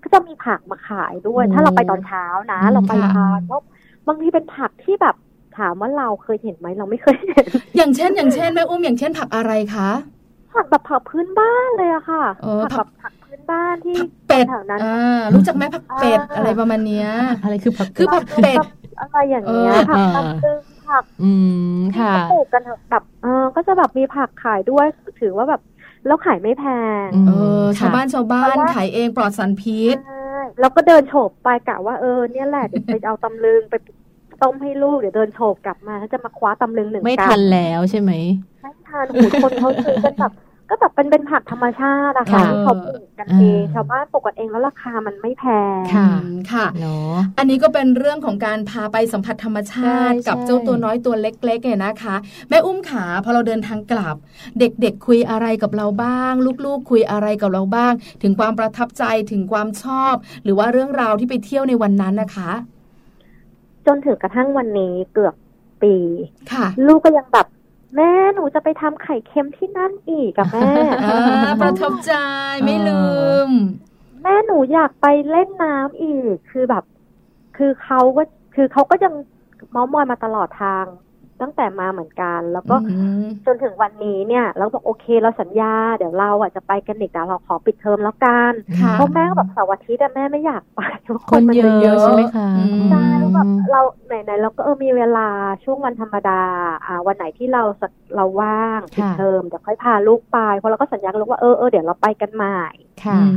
[0.03, 3.61] ก็จะมีผักมาขายด้วย ถ้าเราไปตอนเช้านะ เราไปทานเพราะ
[4.07, 5.15] บางทีเป็นผักที่แบบ
[5.57, 7.45] ถามว่าเราเคยเห็นไหมเราไม่เคยเห็น
[7.77, 9.89] อย่างเช่น อย่างเช่นแม่อุ้มอย่างเช่นผักอะไรคะ
[10.53, 12.23] ผักแบบผักพื้นบ้านเลยอะค่ะ
[12.63, 13.97] ผักแบบผักพื้นบ้านที่
[14.27, 14.79] เป็ดแถวนั้น
[15.35, 17.07] รู้จักไหมผักเป็ดอะไรประมาณเนี้ย
[17.43, 18.57] อะไรคือผักคือผักเป็ด
[18.99, 21.31] อะไรอย่างเงี้ยผักตำลึงผัก อื
[21.77, 24.85] มค่ะปลูกกันแบบเออก็จะแบบมีผักขายด้วย
[25.19, 25.61] ถือว่าแบบ
[26.07, 26.65] แล้วขายไม่แพ
[27.05, 27.31] งเอ
[27.63, 29.97] อชาวบ้านชาวบ้านขายเองปลอดสารพิษ
[30.59, 33.75] แล้วก็เดินโฉบไปกะว่าเออเนี่ยแหละไปเอาตำลึงไป
[34.41, 38.11] ต้มให้ลูกเดี๋ยวเดินโฉบกลับมาถ้าจะมาคว้าตำลึงหนึ่งไม่ทันแล้วใช่ไหม
[38.61, 40.33] ไม่ทันหูคนเขาซื้อกันแบบ
[40.69, 45.43] ก็แบบเป็นเป็นผักธรรมชาติอะค่ะที่เขาปลูกกันเองชาวบ้านปลูกกันเองแล้วราคามันไม่แพ
[45.79, 46.09] งค่ะ
[46.51, 52.15] ค่ะเนาะอันนี้ก็เป็นเรื่องของการพาไปสัมผัสธรรมชาติ กับเจ้าตัวน้อยตัวเล็กๆเนี่ยนะคะ
[52.49, 54.15] แม่อุ้มขาพอเราเดินทางกลับ
[54.59, 56.33] เด็กๆคุยอะไรกับเราบ้าง
[56.65, 60.13] ลูกๆ คุยอะไรกับเราบ้าง ถึงความประทับใจถึงความชอบ
[60.43, 62.51] หรือว่าเรื่องราวที่ไปเที่ยวในวันนั้นนะคะ
[63.85, 65.35] จนถึงกระทั่งวันนี้เกือบ
[65.83, 65.95] ปี
[66.51, 67.47] ค่ะลูกก็ยังแบบ
[67.97, 70.71] แม่หนูจะไปทำไข่เค็มที่นั่นอีกกับแม่
[71.61, 72.13] ประทับใจ
[72.63, 73.03] ไม่ลื
[73.49, 73.51] ม
[74.23, 76.83] แม่หนูอยากไปเล่นน้ำอีกคือแบบ
[77.57, 78.23] คือเขาก็
[78.55, 79.13] คือเขาก็ยัง
[79.71, 80.85] เมามอยมาตลอดทาง
[81.41, 82.75] ตั้งแต่มาเหมือนกัน แล้วก็
[83.45, 88.53] จนถึงวันนี้เนี่ย เราบอกโอเคเราสัญญา เดี๋ยวเราอะจะไปกันอีกแต่เราขอปิดเทอมแล้วกัน
[88.93, 90.81] เพราะแม่ก็แบบเสาร์อาทิตย์แม่ไม่อยากไป
[91.31, 92.49] คนเยอะใช่ไหมคะ
[92.91, 95.27] ใช่แล้วแบบเราไหนๆเราก็เออมีเวลา
[95.63, 96.41] ช่วงวันธรรมดา
[96.85, 97.63] อ่า วันไหนที่เรา
[98.15, 102.61] เราว่างปิดเทอมเดี๋ยวค่อยพาลูกไปเพราะเราก็สัญญากันแล้วว่าเออเออเดี๋ยวเราไปกันใหม่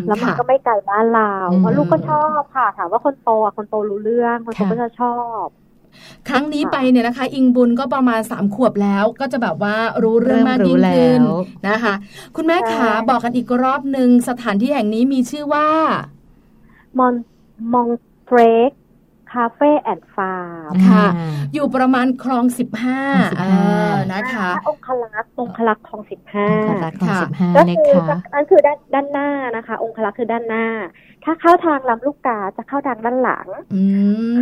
[0.07, 5.47] แล้วมันก็ไม่ไกลบ้านเราเพราะลูกก็ชอบค่ะถามว่าคนโตอะคนโตรู้เรื่องคนโตก็จะชอบ
[6.29, 11.21] ครั้งนี้ไปเนี่ยนะคะ อิงบุญก็ประมาณสามขวบแล้ว ก็จะแบบว่ารู้เรื่องมากยิ่งขึ้น
[11.69, 11.95] นะคะ
[12.37, 15.69] คุณแม่ขาบอกกันอีกรอบหนึ่งสถานที่แห่งนี้มีชื่อว่า
[16.99, 17.15] มอน
[17.73, 17.89] มอง
[18.27, 18.71] เทรก
[19.33, 21.07] คาเฟ่แอนด์ฟาร์มค่ะ
[21.55, 23.03] อยู่ประมาณคลองสิบห้า
[24.15, 26.49] นะคะองคลักษ์องคลักษ์คลองสิบห้า
[27.09, 27.21] ค่ะ
[27.57, 27.99] ก็คือ
[28.35, 30.67] นั่นคือด้านด้านหน้านะคะ องคลักษ์คือด้านหน้า
[31.25, 33.47] ถ้าเข้าทางลำลูกกาจะเข้าทางด้านหลัง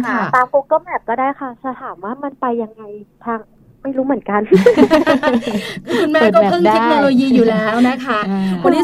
[0.06, 2.82] ค่ะ ตาม Google Map ก็ได้ค่ะจะถามว่ามันไปยังไง
[3.24, 3.40] ทาง
[3.88, 4.40] ไม่รู้เหมือนกัน
[6.00, 8.18] คุณแม่ก็เพิ่งเทคโนโลยีอยู่แล้วนะคะ
[8.64, 8.82] วันนี้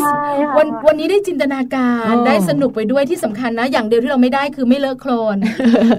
[0.57, 5.37] วันวันนี้ได้จินตนาการได้สนุกไปด้วยที่สำคัญนะ อย่างเดียวที่เราไม่ได้คือไม่เลอะโคลน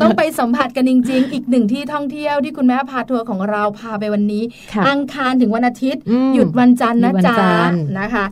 [0.01, 4.43] ต้องไปสัมผัสกันจริง ๆ อีกหนึ่งที่ท่องเที่ยวที่คุณแม่พาทัวร์ของเราพาไปวันนี้
[4.87, 6.01] อังคารถึงวันอาทิตย์
[6.33, 7.37] หยุดวันจันทร์นะจ๊ะ
[7.99, 8.25] นะคะ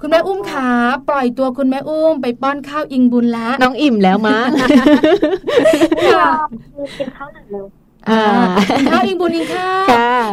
[0.00, 0.68] คุณแม่อุ้มขา
[1.08, 4.38] ปล่อยตัวคุณแม่อุ้มไปป้อนข้าวอิงบุญแล้วน้องอิ่มแล้วมะ
[6.98, 7.66] กินข้าวหนึ่งเร็ว
[8.90, 9.72] ข้าวอิงบุญอิงค่ะ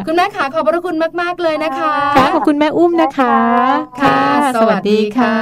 [0.07, 1.95] คุณแม่ขาขอบพระคุณมาก ๆ เลยนะคะ
[2.33, 3.37] ขอบคุณแม่อุ้มนะคะ
[4.01, 4.21] ค่ะ
[4.61, 5.35] สวัสดีค่ะ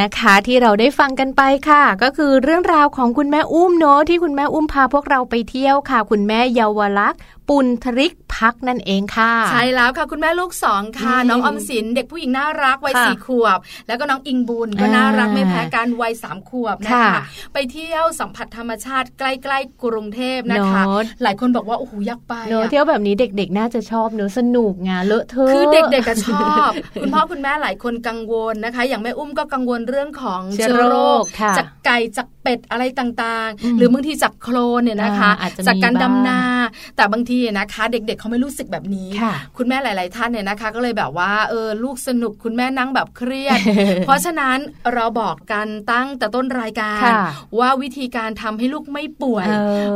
[0.00, 17.20] นะคะที่เราได้ฟังกันไปค่ะ ก็คือเรื่องราวของคุณแม่อุ้มเนาะที่คุณแม่อุ้มพาพวกเราไปเที่ยวค่ะ คุณแม่เยาวลักษณ์ ปุณทริกพักนั่นเองค่ะ ใช่แล้วค่ะคุณแม่ลูกสองค่ะ น้องอมสินเด็กผู้หญิงน่ารักวัยสี่ขวบ แล้วก็น้องอิงบุญก็น่ารักไม่แพ้กันวัยสามขวบนะคะ
[17.52, 20.82] ไปเที่ยวสัมผัสธรรมชาติใกล้ๆกรุงเทพนะคะ
[21.22, 26.70] หลายคนบอกว่าโอ้โหอยากไปเนอะเที่ยวแบบนี้เด็กๆ น่าจะชอบเนอะสนุกงานเลอะเทอะคือเด็กๆก็ชอบ
[27.00, 31.22] คุณพ่อคุณแม่หลายคนกังวลนะคะ อย่างแม่อุ้มก็กังวลเรื่องของเชื้อโรค
[31.58, 35.30] จากไก่จากเป็ดอะไรต่างๆ หรือบางทีจากโคลนเนี่ยนะคะ
[35.66, 36.40] จากการดำนา
[36.96, 39.08] แต่บางทีนะคะ เด็ก ๆเขาไม่รู้สึกแบบนี้
[39.56, 43.58] คุณแม่หลาย ๆ ท่านเนี่ยนะคะ ก็เลยแบบว่าเออลูกสนุกคุณแม่นั่งแบบเครียด
[44.06, 44.58] เพราะฉะนั้น
[44.94, 47.10] เราบอกกันตั้งแต่ต้นรายการ
[47.58, 49.46] ว่าวิธีการทำให้ลูกไม่ป่วย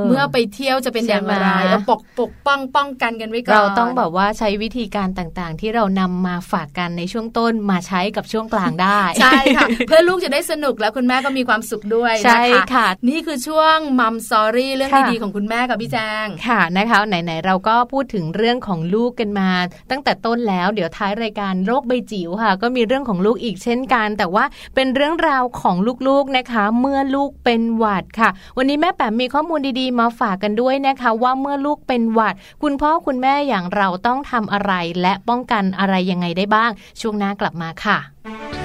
[0.06, 1.46] เมื่อไปเที่ยวจะเป็นอย่างไร
[1.90, 12.42] ปกปกป้องป้องกันกันไว้ก่อนเราต้องแบบว่าใช้วิธีการต่างๆ ที่เรานำมาฝากกันในช่วงต้นมาใช้กับช่วงกลางได้ใช่ค่ะเพื่อลูกจะได้สนุกแล้วคุณแม่ก็มีความสุขด้วยใช่
[12.74, 19.50] ค่ะนี่คือช่วงมัมซอรี่เรื่องดีๆของคุณแม่กับพี่แจงค่ะนะคะไหนๆเราก็พูดถึงเรื่องของลูกกันมา
[19.90, 25.76] ตั้งแต่ต้นแล้วเดี๋ยวท้ายรายการโรคใบจิ๋วค่ะ ก็มีเรื่องของลูกอีกเช่นกัน แต่ว่าเป็นเรื่องราวของ
[26.08, 34.72] ลูกๆนะคะ เมื่อลูกเป็นหวัดค่ะ วันนี้แม่แป๋มมีข้อมูลดีๆ มาฝากกันด้วยนะคะ ว่าเมื่อลูกเป็นหวัด คุณพ่อคุณแม่อย่างเราต้องทำอะไร
[35.02, 36.70] และป้องกันอะไรยังไงได้บ้าง
[37.00, 38.63] ช่วงหน้ากลับมาค่ะ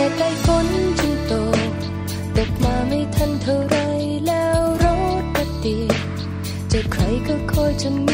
[0.00, 1.34] อยากรู้ว่ารักเพ
[7.56, 8.09] ราะ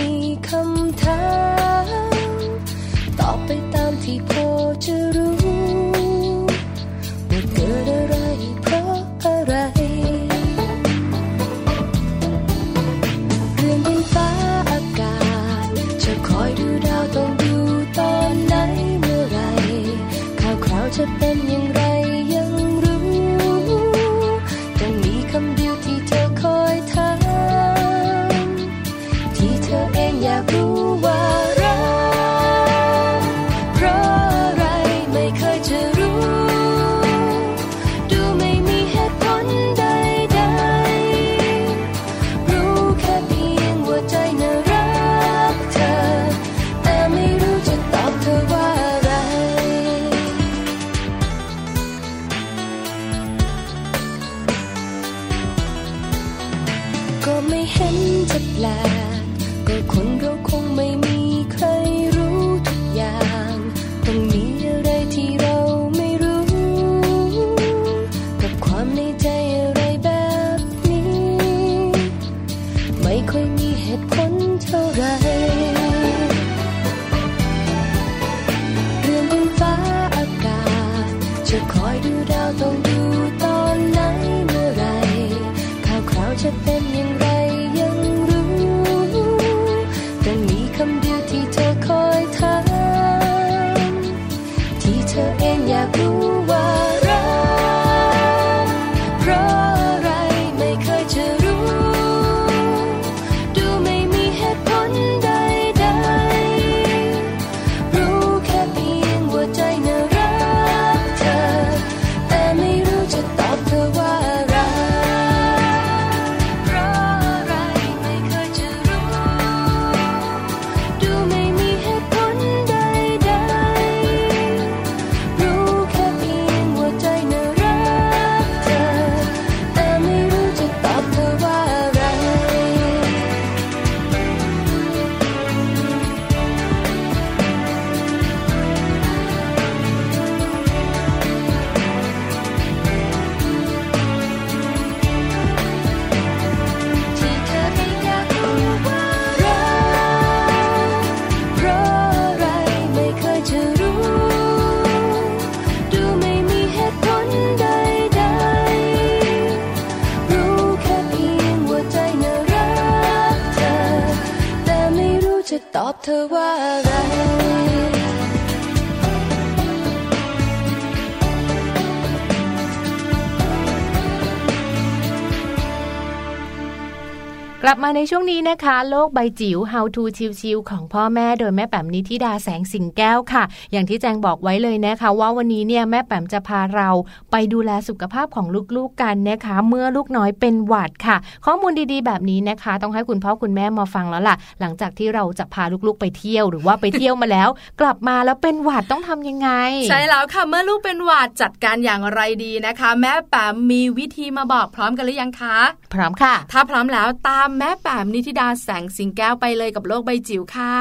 [177.71, 180.03] ลับมาในช่วงนี้นะคะ โลกใบจิ๋ว How to
[180.41, 186.89] ชิวๆของพ่อแม่โดยแม่แป๋มนิธิดาแสงสิงแก้วค่ะ อย่างที่แจงบอกไว้เลยนะคะ ว่าวันนี้เนี่ยแม่แป๋มจะพาเรา
[187.31, 188.47] ไปดูแลสุขภาพของ
[188.77, 197.49] ลูกๆกันนะคะ เมื่อลูกน้อยเป็นหวัดค่ะ ข้อมูลดีๆ แบบนี้นะคะ ต้องให้คุณพ่อคุณแม่มาฟังแล้วล่ะ หลังจากที่เราจะพาลูกๆไปเที่ยวหรือว่าไปเที่ยวมาแล้ว
[197.81, 199.49] กลับมาแล้วเป็นหวัดต้องทำยังไง
[199.89, 205.59] ใช่แล้วค่ะเมื่อลูกเป็นหวัดจัดการอย่างไรดีนะคะ แม่แป๋มมีวิธีมาบอกพร้อมกันหรือยังคะ
[205.95, 210.77] พร้อมค่ะ ถ้าพร้อมแล้วตามแม่แปมนิธิดาแสงสิงแก้วไปเลยกับโลกใบจิ๋วค่ะ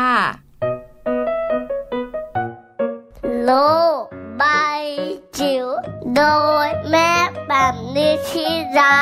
[3.43, 3.51] โล
[3.99, 4.01] ก
[4.37, 4.43] ใบ
[5.37, 5.67] จิ๋ว
[6.15, 6.21] โด
[6.65, 7.11] ยแม่
[7.45, 8.47] แปมนิธิ
[8.79, 8.97] ดา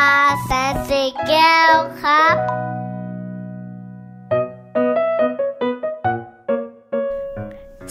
[0.45, 2.35] แสงสิงแก้วครับ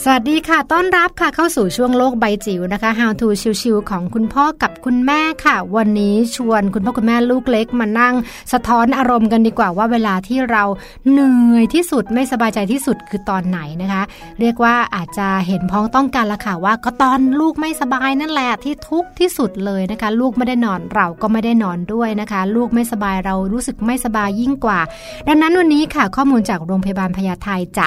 [0.05, 3.29] สวัสดีค่ะ ต้อนรับค่ะเข้าสู่ช่วงโลกใบจิ๋วนะคะ How to
[3.63, 8.15] ชิวๆของคุณพ่อกับคุณแม่ค่ะ วันนี้ชวนคุณพ่อคุณแม่ลูกเล็กมานั่ง
[8.53, 10.65] สะท้อนอารมณ์กันดีกว่าว่าเวลาที่เรา
[11.11, 14.03] เหนื่อยที่สุดไม่สบายใจที่สุดคือตอนไหนนะคะ
[14.41, 24.81] เรียกว่าอาจจะเห็นพ้องต้องกันละค่ะว่าก็ตอนลูกไม่สบายนั่นแหละที่ทุกข์ที่สุดเลยนะคะ ลูกไม่ได้นอนเราก็ไม่ได้นอนด้วยนะคะ ลูกไม่สบายเรารู้สึกไม่สบายยิ่งกว่า
[25.29, 27.49] ดังนั้นวันนี้ค่ะข้อมูลจากโรงพยาบาลพญาไท
[27.79, 27.81] จ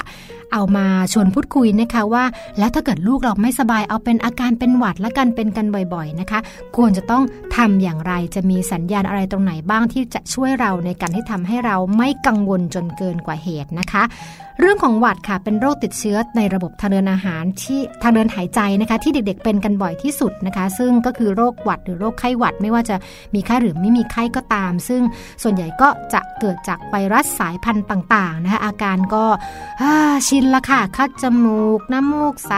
[0.52, 2.24] เอามาชวนพูดคุยนะคะว่า
[2.58, 6.38] แล้วถ้าเกิดลูกเราไม่สบายเอาเป็นอาการเป็นหวัดและกันเป็นกันบ่อยๆนะคะ
[6.76, 7.22] ควรจะต้อง
[7.56, 14.04] ทำอย่างไรจะมีสัญญาณอะไรตรงไหนบ้างที่จะช่วยเราในการที่ทำให้เราไม่กังวลจนเกินกว่าเหตุนะคะ
[14.60, 22.96] เรื่องของหวัดค่ะเป็นโรคติดเชื้อในระบบทางเดินอาหารที่ทางเดินหายใจนะคะ ที่เด็กๆเป็นกันบ่อยที่สุดนะคะ ซึ่งก็คือโรคหวัดหรือโรคไข้หวัดไม่ว่าจะ
[23.34, 25.02] มีไข้หรือไม่มีไข้ก็ตาม ซึ่ง
[25.42, 29.24] ส่วนใหญ่ก็จะเกิดจากไวรัสสายพันธุ์ต่างๆนะคะอาการก็
[30.26, 32.52] ชินละค่ะ คัดจมูก น้ำมูกใส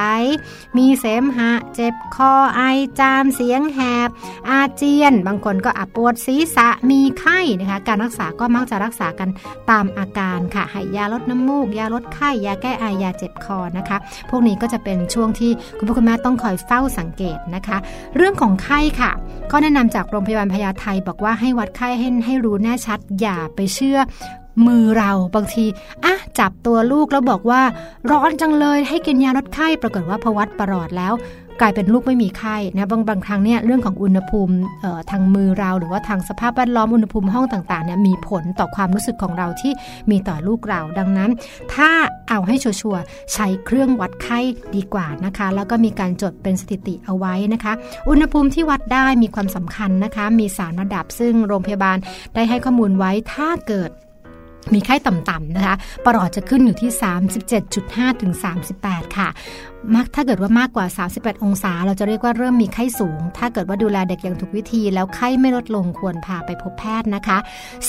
[0.77, 2.63] มีเสมหะ เจ็บคอไอ
[3.01, 4.09] จามเสียงแหบ
[4.49, 9.29] อาเจียน บางคนก็อับปวดศีรษะมีไข้นะคะ การรักษาก็มักจะรักษากัน
[9.71, 13.97] ตามอาการค่ะให้ยาลดน้ำมูก ยาลดไข้ยาแก้ไอยาเจ็บคอนะคะ
[14.31, 17.79] พวกนี้ก็จะเป็นช่วงที่คุณพ่อคุณแม่ต้องคอยเฝ้าสังเกตนะคะ
[18.17, 19.11] เรื่องของไข้ค่ะ
[19.53, 23.99] ก็แนะนำจากโรงพยาบาลพญาไทบอกว่าให้วัดไข้ให้ให้รู้แน่ชัด อย่าไปเชื่อ
[24.67, 25.65] มือเราบางที
[26.05, 27.63] อะจับตัวลูกแล้วบอกว่า
[28.11, 31.15] ร้อนจังเลยให้กินยาลดไข้ปรากฏว่าพวัดประหลอดแล้ว
[31.61, 34.55] กลายเป็นลูกไม่มีไข้นะบางบางครั้งเนี่ยเรื่องของอุณหภูมิ
[35.11, 39.73] ทางมือเรา หรือว่าทางสภาพแวดล้อมอุณหภูมิห้องต่างๆเนี่ยมีผลต่อความรู้สึกของเราที่
[40.11, 41.31] มีต่อลูกเรา ดังนั้น
[41.75, 41.91] ถ้า
[42.29, 43.03] เอาให้ชัวร์
[43.35, 44.41] ใช้เครื่องวัดไข้
[44.77, 47.73] ดีกว่านะคะ แล้วก็มีการจดเป็นสถิติเอาไว้นะคะ
[48.09, 51.97] อุณหภูมิที่วัดได้มีความสำคัญนะคะ มีสารระดับซึ่งโรงพยาบาล
[52.35, 53.91] ได้ให้ข้อมูลไว้ถ้าเกิด
[54.75, 56.91] มีไข้ต่ำๆนะคะปลอดจะขึ้นอยู่ที่
[57.57, 58.33] 37.5 ถึง
[58.75, 59.29] 38 ค่ะ
[59.95, 67.39] มากถ้าเกิดว่ามากกว่า 38 องศา เราจะเรียกว่าเริ่มมีไข้สูง ถ้าเกิดว่าดูแลเด็กอย่างถูกวิธีแล้วไข้ไม่ลดลงควรพาไปพบแพทย์นะคะ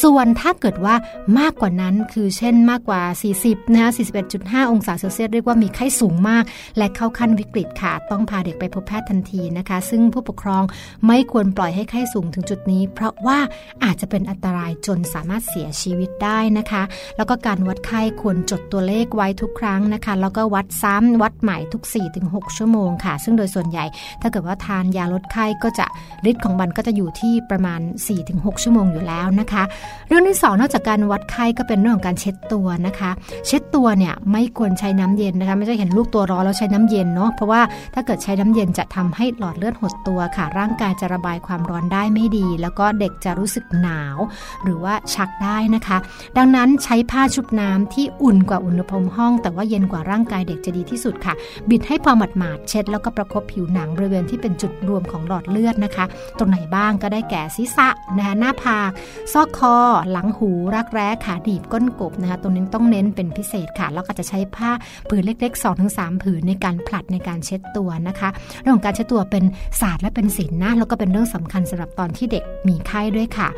[0.03, 0.95] ส่วนถ้าเกิดว่า
[1.39, 3.01] มากกว่านั้นคือเช่นมากกว่า
[3.37, 3.91] 40 นะคะ
[4.31, 6.43] 41.5 องศาเซลเซียสเรียกว่ามีไข้สูงมาก
[6.77, 10.63] และเข้าขั้นวิกฤตค่ะ ต้องพาเด็กไปพบแพทย์ทันทีนะคะ ซึ่งผู้ปกครอง
[11.07, 13.39] ไม่ควรปล่อยให้ไข้สูงถึงจุดนี้ เพราะว่า
[13.83, 16.83] อาจจะเป็นอันตรายจนสามารถเสียชีวิตได้นะคะ
[17.17, 21.78] แล้วก็การวัดไข้ควรจดตัวเลขไว้ทุกครั้งนะคะ แล้วก็วัดซ้ำวัดใหม่ทุก
[22.19, 23.85] 4-6 ชั่วโมงค่ะ ซึ่งโดยส่วนใหญ่
[24.21, 25.85] ถ้าเกิดว่าทานยาลดไข้ก็จะ
[26.29, 27.79] ฤทธิ์ของมันก็จะอยู่ที่ประมาณ
[28.21, 29.63] 4-6 ชั่วโมงอยู่แล้วนะคะ
[30.07, 33.11] เรื่องที่ 2 นอกจากการวัดไข้ก็เป็นเรื่องของการเช็ดตัวนะคะ
[33.47, 37.61] เช็ดตัวเนี่ยไม่ควรใช้น้ำเย็นนะคะ ไม่ใช่เห็นลูกตัวร้อนแล้วใช้น้ำเย็นเนาะเพราะว่า
[37.93, 44.17] ถ้าเกิดใช้น้ำเย็นจะทำให้หลอดเลือดหดตัวค่ะ ร่างกายจะระบายความร้อนได้ไม่ดี แล้วก็เด็กจะรู้สึกหนาว
[44.63, 45.97] หรือว่าชักได้นะคะ
[46.37, 51.33] ดังนั้นใช้ผ้าชุบน้ำที่อุ่นกว่าอุณหภูมิห้อง แต่ว่าเย็นกว่าร่างกายเด็กจะดีที่สุดค่ะ
[51.69, 56.05] บิดให้พอหมาดๆเช็ดแล้วก็ประคบผิวหนังบริเวณที่เป็นจุดรวมของหลอดเลือดนะคะ
[56.39, 58.91] ตรงไหนบ้างก็ได้แก่ศีรษะนะคะหน้าผาก
[59.33, 59.75] ซอกคอ
[60.11, 64.71] หลังหู รักแร้ขาดีบก้นกบนะคะตรงนี้ต้องเน้นเป็นพิเศษค่ะ แล้วก็จะใช้ผ้า
[65.09, 69.43] ผืนเล็ก ๆ 2-3 ผืนในการผลัดในการเช็ดตัวนะคะ เรื่องของการเช็ดตัวเป็น
[69.81, 73.49] ศาสตร์และเป็นศิลป์นะแล้วก็เป็นเรื่องสำคัญสำหรับตอนที่เด็กมีไข้ด้วยค่ะ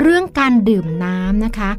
[0.00, 1.70] เรื่องการดื่มน้ำนะคะ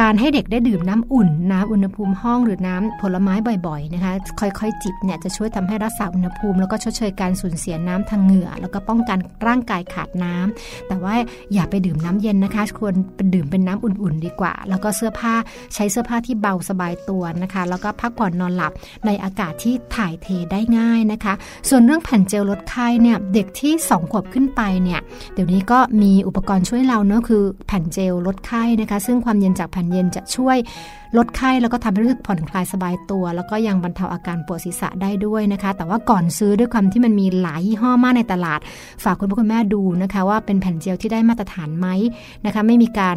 [0.00, 3.34] การให้เด็กได้ดื่มน้ำอุ่นน้ำอุณหภูมิห้องหรือน้ำผลไม้
[3.66, 11.14] บ่อยๆนะคะค่อยๆ จิบเนี่ยจะช่วยทำให้รักษาอุณหภูมิ แล้วก็ชดเชยการสูญเสียน้ำทางเหงื่อ แล้วก็ป้องกันร่างกายขาดน้ำแต่ว่า
[11.52, 15.34] อย่าไปดื่มน้ำเย็นนะคะ ควรเป็นดื่มเป็นน้ำอุ่นๆ ดีกว่า แล้วก็เสื้อผ้า
[15.74, 18.72] ใช้เสื้อผ้าที่เบาสบายตัวนะคะ แล้วก็พักผ่อนนอนหลับ
[19.06, 21.34] ในอากาศที่ถ่ายเทได้ง่ายนะคะ
[21.68, 25.00] ส่วนเรื่องแผ่นเจลลดไข้เนี่ยเด็กที่2ขวบขึ้นไปเนี่ย
[25.34, 30.56] เดี๋ยวนี้ก็มีอุปกรณ์ช่วยเราเนาะคือแผ่นเจลลดไข้นะคะ ซึ่งความเย็นจากแผ่นานเย็นจะช่วย
[31.18, 38.60] ลดไข้แล้วก็ทำให้รู้สึกผ่อนคลายสบายตัว แล้วก็ยังบรรเทาอาการปวดศีรษะได้ด้วยนะคะ แต่ว่าก่อนซื้อด้วยความที่มันมีหลายยี่ห้อมากในตลาด
[39.04, 41.86] ฝากคุณพ่อคุณแม่ดูนะคะ ว่าเป็นแผ่นเจลที่ได้มาตรฐานไหม
[42.46, 43.16] นะคะ ไม่มีการ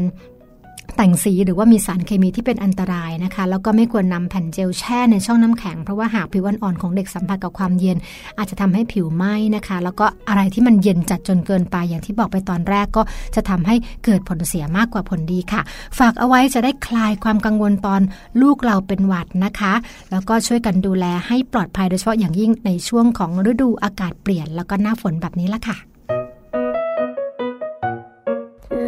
[0.98, 7.98] แต่งสีหรือว่ามีสารเคมีที่เป็นอันตรายนะคะ แล้วก็ไม่ควรนำแผ่นเจลแช่ในช่องน้ำแข็ง เพราะว่าหากผิวอ่อนๆของเด็กสัมผัสกับความเย็น
[8.38, 13.02] อาจจะทำให้ผิวไหม้นะคะ แล้วก็อะไรที่มันเย็นจัดจนเกินไปอย่างที่บอกไปตอนแรกก็
[13.36, 13.76] จะทำให้
[14.06, 15.62] เกิดผลเสียมากกว่าผลดีค่ะ
[16.00, 18.02] ฝากเอาไว้จะได้คลายความกังวลตอน
[18.42, 19.74] ลูกเราเป็นหวัดนะคะ
[20.12, 25.78] แล้วก็ช่วยกันดูแลให้ปลอดภัยโดยเฉพาะอย่างยิ่งในช่วงของฤดูอากาศเปลี่ยน แล้วก็หน้าฝนแบบนี้ละค่ะ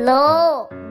[0.04, 0.10] โล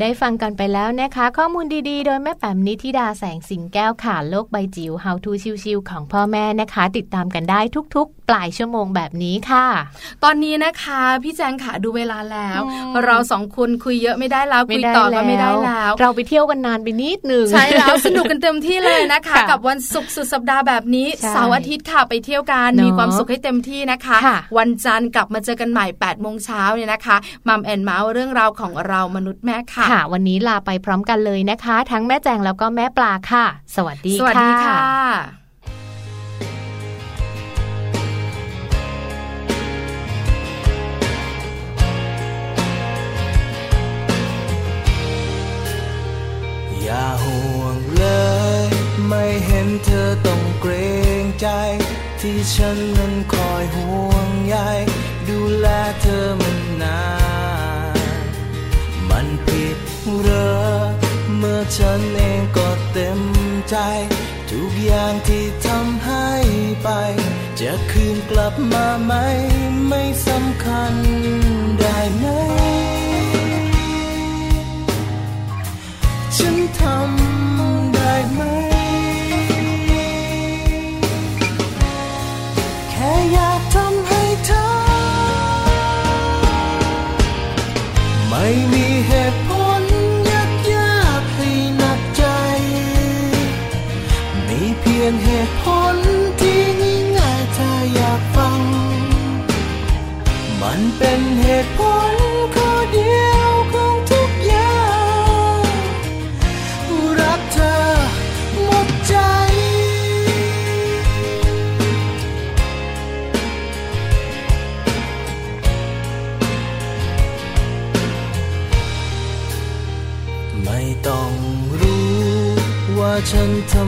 [0.00, 5.32] ได้ฟังกันไปแล้วนะคะ ข้อมูลดีๆ โดยแม่แป๋มนิธิดาแสงสิงแก้วค่ะโลกใบจิ๋ว How to
[5.64, 7.60] ชิวๆของพ่อแม่นะคะ ติดตามกันได้
[7.96, 9.66] ทุกๆ ปลายชั่วโมงแบบนี้ค่ะ
[10.24, 12.60] ตอนนี้นะคะ พี่แจงค่ะดูเวลาแล้ว
[13.04, 24.18] เราสองคนคุยเยอะไม่ได้แล้วคุยต่อก็ไม่ได้แล้ว เราไปเที่ยวกันนานไปนิดหนึ่งใช่แล้วสนุกกันเต็มที่เลยนะคะ กับวันศุกร์สุดสัปดาห์แบบนี้เสาร์อาทิตย์ค่ะไปเที่ยวกันมีความสุขให้เต็มที่นะคะ
[24.58, 27.16] วันจันทร์กลับมาเจอกันใหม่8ปดโมงเช้าเนี่ยนะคะ
[27.48, 33.44] มัมแอนเมาส์เรื่องราวของเรามนุษย์แม่ค่ะค่ะ วันนี้ลาไปพร้อมกันเลยนะคะ ทั้งแม่แจงแล้วก็แม่ปลาค่ะ
[33.76, 34.78] สวัสดีค่ะ สวัสดีค่ะ
[46.82, 48.04] อย่าห่วงเล
[48.64, 48.66] ย
[49.08, 50.72] ไม่เห็นเธอต้องเกร
[51.22, 51.48] งใจ
[52.20, 54.56] ที่ฉันนั้นคอยห่วงใย
[55.28, 55.66] ดูแล
[56.00, 57.53] เธอมันนานมันผิด
[60.22, 60.64] เรอ
[61.36, 63.20] เมื่อฉันเองก็เต็ม
[63.70, 63.76] ใจ
[64.50, 66.28] ทุกอย่างที่ทำให้
[66.82, 66.88] ไป
[67.60, 69.12] จะคืนกลับมาไหม
[69.88, 70.94] ไม่สำคัญ
[71.80, 72.26] ได้ไหม
[76.36, 77.23] ฉันทำ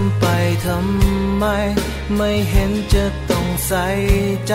[0.02, 0.26] ำไป
[0.66, 1.44] ทำไม
[2.16, 3.86] ไม่เห็นจะต้องใส่
[4.48, 4.54] ใจ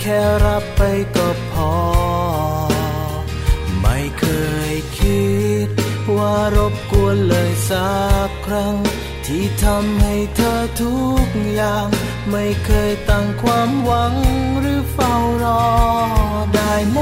[0.00, 0.82] แค่รับไป
[1.16, 1.72] ก็พอ
[3.80, 4.24] ไม่เค
[4.72, 5.24] ยคิ
[5.66, 5.68] ด
[6.16, 7.92] ว่ารบกวนเลยสั
[8.26, 8.74] กครั้ง
[9.26, 11.88] ที่ทำให้เธอทุกอย่าง
[12.30, 14.14] ไม่เคยตั้งความหวัง
[14.60, 15.14] หรือเฝ้า
[15.44, 15.64] รอ
[16.54, 16.98] ได้ไหม